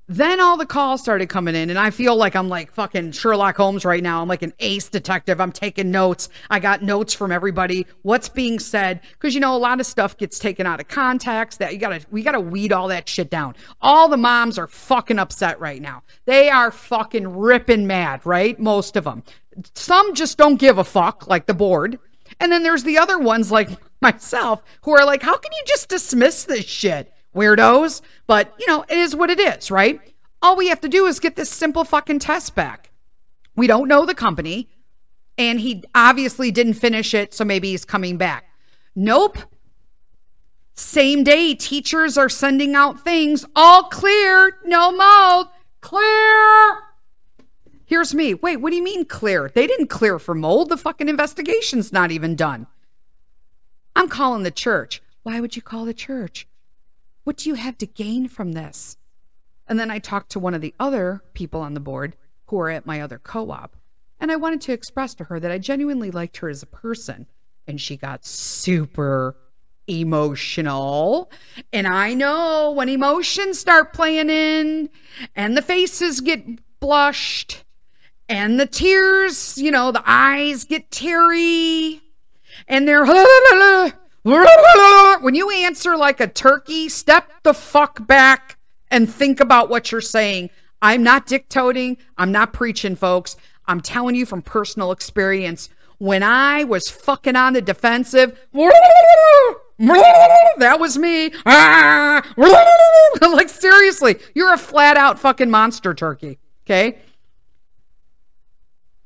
[0.09, 3.57] Then all the calls started coming in, and I feel like I'm like fucking Sherlock
[3.57, 4.21] Holmes right now.
[4.21, 5.41] I'm like an ace detective.
[5.41, 6.29] I'm taking notes.
[6.51, 7.87] I got notes from everybody.
[8.03, 9.01] What's being said?
[9.13, 11.61] Because you know, a lot of stuff gets taken out of context.
[11.61, 13.55] That you gotta, we gotta weed all that shit down.
[13.81, 16.03] All the moms are fucking upset right now.
[16.25, 18.59] They are fucking ripping mad, right?
[18.59, 19.23] Most of them.
[19.75, 21.99] Some just don't give a fuck, like the board.
[22.41, 25.89] And then there's the other ones like myself who are like, how can you just
[25.89, 27.13] dismiss this shit?
[27.35, 28.03] Weirdos.
[28.27, 30.01] But, you know, it is what it is, right?
[30.43, 32.91] All we have to do is get this simple fucking test back.
[33.55, 34.69] We don't know the company,
[35.39, 38.45] and he obviously didn't finish it, so maybe he's coming back.
[38.95, 39.39] Nope.
[40.75, 45.49] same day, teachers are sending out things all clear, no mold,
[45.81, 46.86] clear.
[47.87, 48.35] Here's me.
[48.35, 49.49] Wait, what do you mean clear?
[49.55, 50.71] They didn't clear for mold.
[50.71, 52.67] The fucking investigation's not even done.
[53.95, 55.01] I'm calling the church.
[55.23, 56.49] Why would you call the church?
[57.23, 58.97] What do you have to gain from this?
[59.69, 62.17] And then I talked to one of the other people on the board
[62.47, 63.77] who are at my other co op.
[64.19, 67.27] And I wanted to express to her that I genuinely liked her as a person.
[67.69, 69.37] And she got super
[69.87, 71.31] emotional.
[71.73, 74.91] And I know when emotions start playing in
[75.37, 76.45] and the faces get
[76.81, 77.65] blushed
[78.29, 82.03] and the tears, you know, the eyes get teary
[82.69, 83.05] and they're
[85.21, 88.59] when you answer like a turkey, step the fuck back
[88.91, 90.51] and think about what you're saying.
[90.83, 93.37] I'm not dictating, I'm not preaching, folks.
[93.67, 95.69] I'm telling you from personal experience.
[95.99, 98.39] When I was fucking on the defensive,
[100.59, 101.31] that was me.
[103.35, 106.39] like, seriously, you're a flat out fucking monster turkey.
[106.65, 106.99] Okay.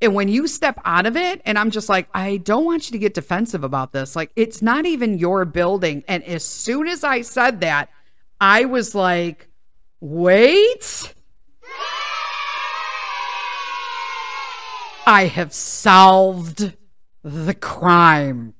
[0.01, 2.93] And when you step out of it, and I'm just like, I don't want you
[2.93, 4.15] to get defensive about this.
[4.15, 6.03] Like, it's not even your building.
[6.07, 7.89] And as soon as I said that,
[8.39, 9.47] I was like,
[9.99, 11.13] wait.
[15.05, 16.73] I have solved
[17.23, 18.55] the crime.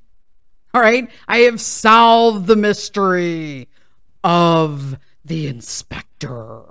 [0.74, 1.10] All right.
[1.28, 3.68] I have solved the mystery
[4.24, 6.71] of the inspector.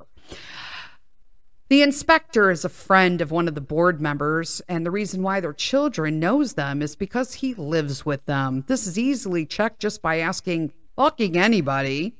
[1.70, 5.38] The inspector is a friend of one of the board members, and the reason why
[5.38, 8.64] their children knows them is because he lives with them.
[8.66, 12.16] This is easily checked just by asking fucking anybody.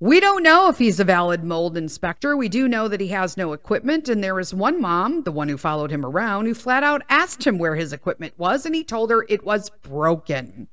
[0.00, 2.36] We don't know if he's a valid mold inspector.
[2.36, 5.48] We do know that he has no equipment, and there is one mom, the one
[5.48, 8.82] who followed him around, who flat out asked him where his equipment was, and he
[8.82, 10.66] told her it was broken.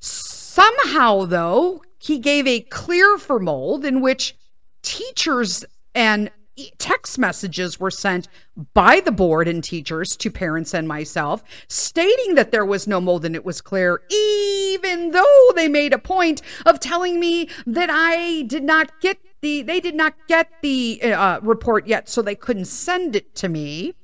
[0.00, 4.36] Somehow, though, he gave a clear for mold in which
[4.82, 5.64] teachers
[5.94, 6.30] and
[6.78, 8.28] text messages were sent
[8.72, 13.24] by the board and teachers to parents and myself stating that there was no mold
[13.24, 18.42] and it was clear, even though they made a point of telling me that I
[18.42, 22.64] did not get the, they did not get the uh, report yet, so they couldn't
[22.66, 23.94] send it to me.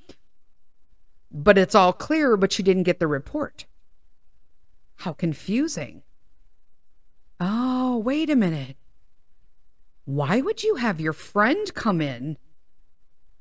[1.31, 3.65] But it's all clear, but you didn't get the report.
[4.97, 6.03] How confusing.
[7.41, 8.77] Oh, wait a minute.
[10.05, 12.37] Why would you have your friend come in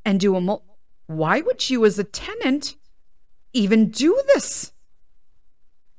[0.05, 0.65] and do a mul-
[1.07, 2.75] why would you as a tenant
[3.53, 4.71] even do this?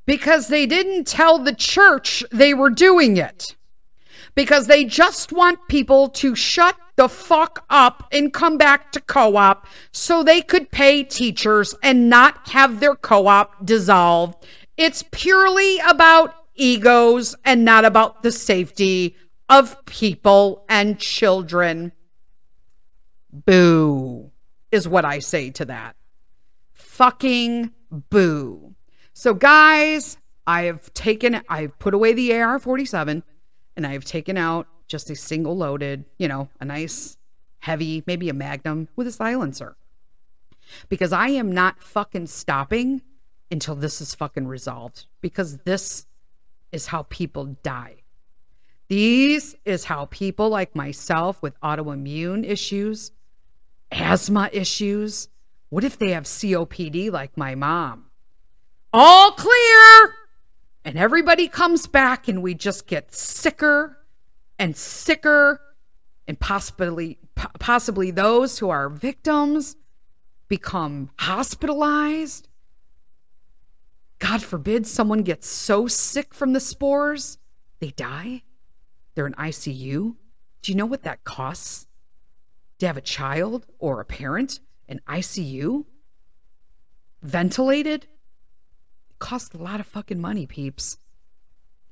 [0.07, 3.57] Because they didn't tell the church they were doing it.
[4.35, 9.37] Because they just want people to shut the fuck up and come back to co
[9.37, 14.37] op so they could pay teachers and not have their co op dissolved
[14.77, 19.17] It's purely about egos and not about the safety
[19.53, 21.93] of people and children.
[23.31, 24.31] Boo,
[24.71, 25.95] is what I say to that.
[26.73, 28.75] Fucking boo.
[29.13, 33.23] So, guys, I have taken, I've put away the AR 47
[33.77, 37.19] and I have taken out just a single loaded, you know, a nice
[37.59, 39.77] heavy, maybe a magnum with a silencer.
[40.89, 43.03] Because I am not fucking stopping
[43.51, 45.05] until this is fucking resolved.
[45.21, 46.07] Because this
[46.73, 48.02] is how people die.
[48.93, 53.11] These is how people like myself with autoimmune issues,
[53.91, 55.29] asthma issues?
[55.71, 58.11] What if they have COPD like my mom?
[58.93, 60.15] All clear!
[60.85, 63.97] And everybody comes back and we just get sicker
[64.59, 65.59] and sicker
[66.29, 67.19] and possibly
[67.61, 69.75] possibly those who are victims
[70.49, 72.47] become hospitalized.
[74.19, 77.39] God forbid someone gets so sick from the spores
[77.81, 78.43] they die.
[79.15, 80.17] They're in ICU.
[80.63, 81.87] Do you know what that costs?
[82.83, 84.59] to have a child or a parent
[84.89, 85.85] in ICU,
[87.23, 88.09] ventilated,
[89.09, 90.99] it costs a lot of fucking money, peeps.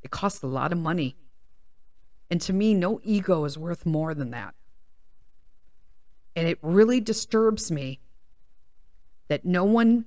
[0.02, 1.14] It costs a lot of money.
[2.28, 4.56] And to me, no ego is worth more than that.
[6.34, 8.00] And it really disturbs me
[9.28, 10.06] that no one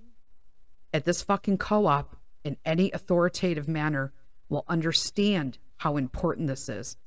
[0.94, 4.12] at this fucking co op in any authoritative manner
[4.50, 6.98] will understand how important this is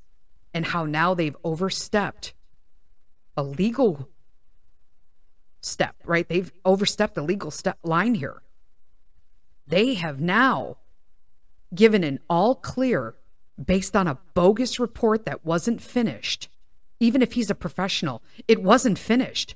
[0.55, 2.35] and how now they've overstepped
[3.37, 4.09] a legal
[5.61, 6.29] step, right?
[6.29, 8.43] They've overstepped the legal step line here.
[9.67, 10.79] They have now
[11.75, 13.17] given an all clear
[13.63, 16.49] based on a bogus report that wasn't finished.
[17.01, 19.55] Even if he's a professional, it wasn't finished.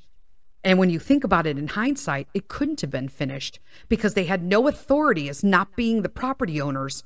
[0.63, 4.25] And when you think about it in hindsight, it couldn't have been finished because they
[4.25, 7.05] had no authority as not being the property owners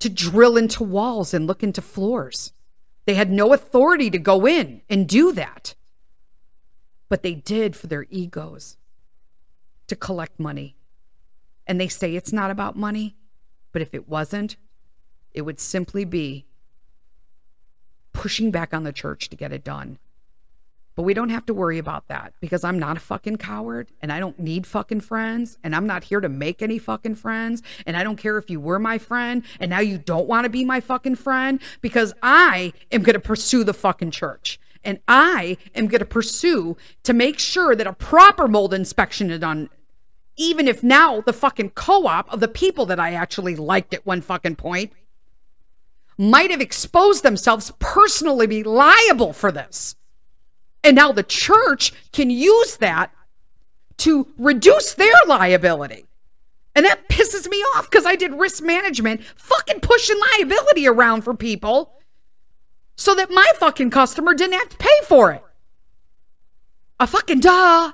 [0.00, 2.52] to drill into walls and look into floors.
[3.04, 5.74] They had no authority to go in and do that.
[7.08, 8.76] But they did for their egos
[9.88, 10.76] to collect money.
[11.66, 13.16] And they say it's not about money,
[13.72, 14.56] but if it wasn't,
[15.32, 16.46] it would simply be
[18.12, 19.98] pushing back on the church to get it done.
[20.94, 24.12] But we don't have to worry about that because I'm not a fucking coward and
[24.12, 27.62] I don't need fucking friends and I'm not here to make any fucking friends.
[27.86, 30.50] And I don't care if you were my friend and now you don't want to
[30.50, 34.60] be my fucking friend because I am going to pursue the fucking church.
[34.84, 39.38] And I am going to pursue to make sure that a proper mold inspection is
[39.38, 39.70] done.
[40.36, 44.04] Even if now the fucking co op of the people that I actually liked at
[44.04, 44.92] one fucking point
[46.18, 49.96] might have exposed themselves personally be liable for this.
[50.84, 53.12] And now the church can use that
[53.98, 56.06] to reduce their liability.
[56.74, 61.34] And that pisses me off because I did risk management, fucking pushing liability around for
[61.34, 61.92] people
[62.96, 65.42] so that my fucking customer didn't have to pay for it.
[66.98, 67.92] A fucking duh.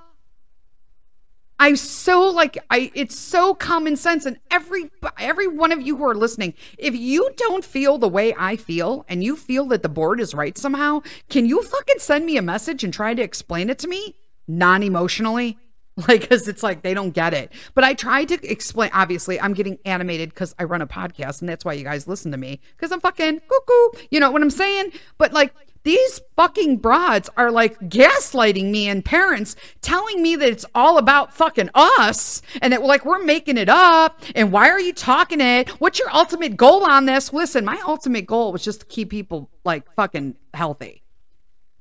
[1.59, 6.05] I so like I it's so common sense and every every one of you who
[6.05, 9.89] are listening, if you don't feel the way I feel and you feel that the
[9.89, 13.71] board is right somehow, can you fucking send me a message and try to explain
[13.71, 15.59] it to me non-emotionally?
[16.07, 17.51] Like cuz it's like they don't get it.
[17.75, 21.49] But I tried to explain obviously I'm getting animated cuz I run a podcast and
[21.49, 23.99] that's why you guys listen to me cuz I'm fucking cuckoo.
[24.09, 24.93] You know what I'm saying?
[25.19, 25.53] But like
[25.89, 31.33] these fucking broads are like gaslighting me and parents telling me that it's all about
[31.33, 35.71] fucking us and that like we're making it up and why are you talking it?
[35.81, 37.33] What's your ultimate goal on this?
[37.33, 41.05] Listen, my ultimate goal was just to keep people like fucking healthy.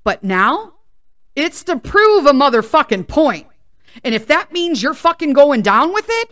[0.06, 0.76] But now
[1.36, 3.48] it's to prove a motherfucking point.
[4.06, 6.32] And if that means you're fucking going down with it,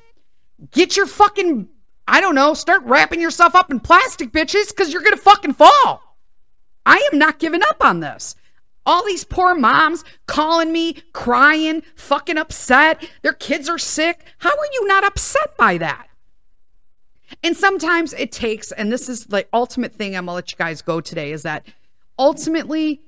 [0.71, 1.67] get your fucking
[2.07, 5.55] I don't know, start wrapping yourself up in plastic bitches cuz you're going to fucking
[5.55, 6.04] fall.
[6.85, 8.35] I am not giving up on this.
[8.85, 13.07] All these poor moms calling me, crying, fucking upset.
[13.23, 14.23] Their kids are sick.
[14.39, 16.07] How are you not upset by that?
[17.43, 20.83] And sometimes it takes, and this is the ultimate thing I'm gonna let you guys
[20.83, 21.65] go today, is that
[22.19, 23.01] ultimately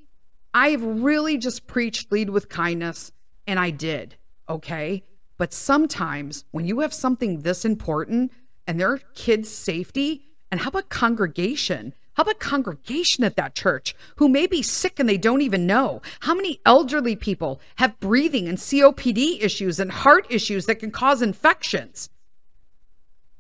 [0.54, 3.12] I've really just preached lead with kindness,
[3.46, 4.16] and I did,
[4.50, 5.04] okay?
[5.38, 8.32] But sometimes when you have something this important
[8.66, 11.94] and their kids' safety, and how about congregation?
[12.18, 16.02] How about congregation at that church who may be sick and they don't even know?
[16.22, 21.22] How many elderly people have breathing and COPD issues and heart issues that can cause
[21.22, 22.10] infections?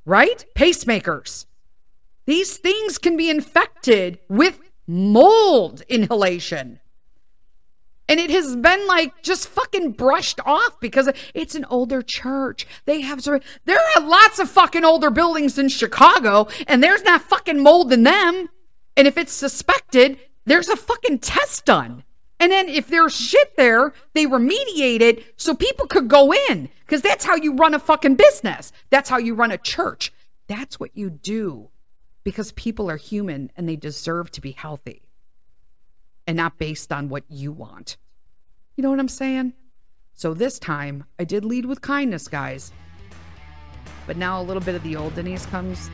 [0.05, 0.45] Right?
[0.55, 1.47] Pacemakers.
[2.27, 6.79] These things can be infected with mold inhalation.
[8.07, 12.67] And it has been like just fucking brushed off because it's an older church.
[12.85, 17.63] They have there are lots of fucking older buildings in Chicago and there's not fucking
[17.63, 18.49] mold in them.
[18.97, 22.03] And if it's suspected, there's a fucking test done.
[22.39, 26.69] And then if there's shit there, they remediate it so people could go in.
[26.85, 28.71] Because that's how you run a fucking business.
[28.89, 30.11] That's how you run a church.
[30.47, 31.69] That's what you do.
[32.23, 35.03] Because people are human and they deserve to be healthy.
[36.25, 37.97] And not based on what you want.
[38.75, 39.53] You know what I'm saying?
[40.13, 42.71] So this time, I did lead with kindness, guys.
[44.07, 45.89] But now a little bit of the old Denise comes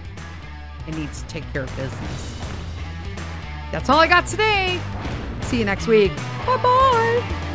[0.87, 2.32] and needs to take care of business.
[3.73, 4.79] That's all I got today.
[5.41, 6.15] See you next week.
[6.45, 7.52] Bye bye.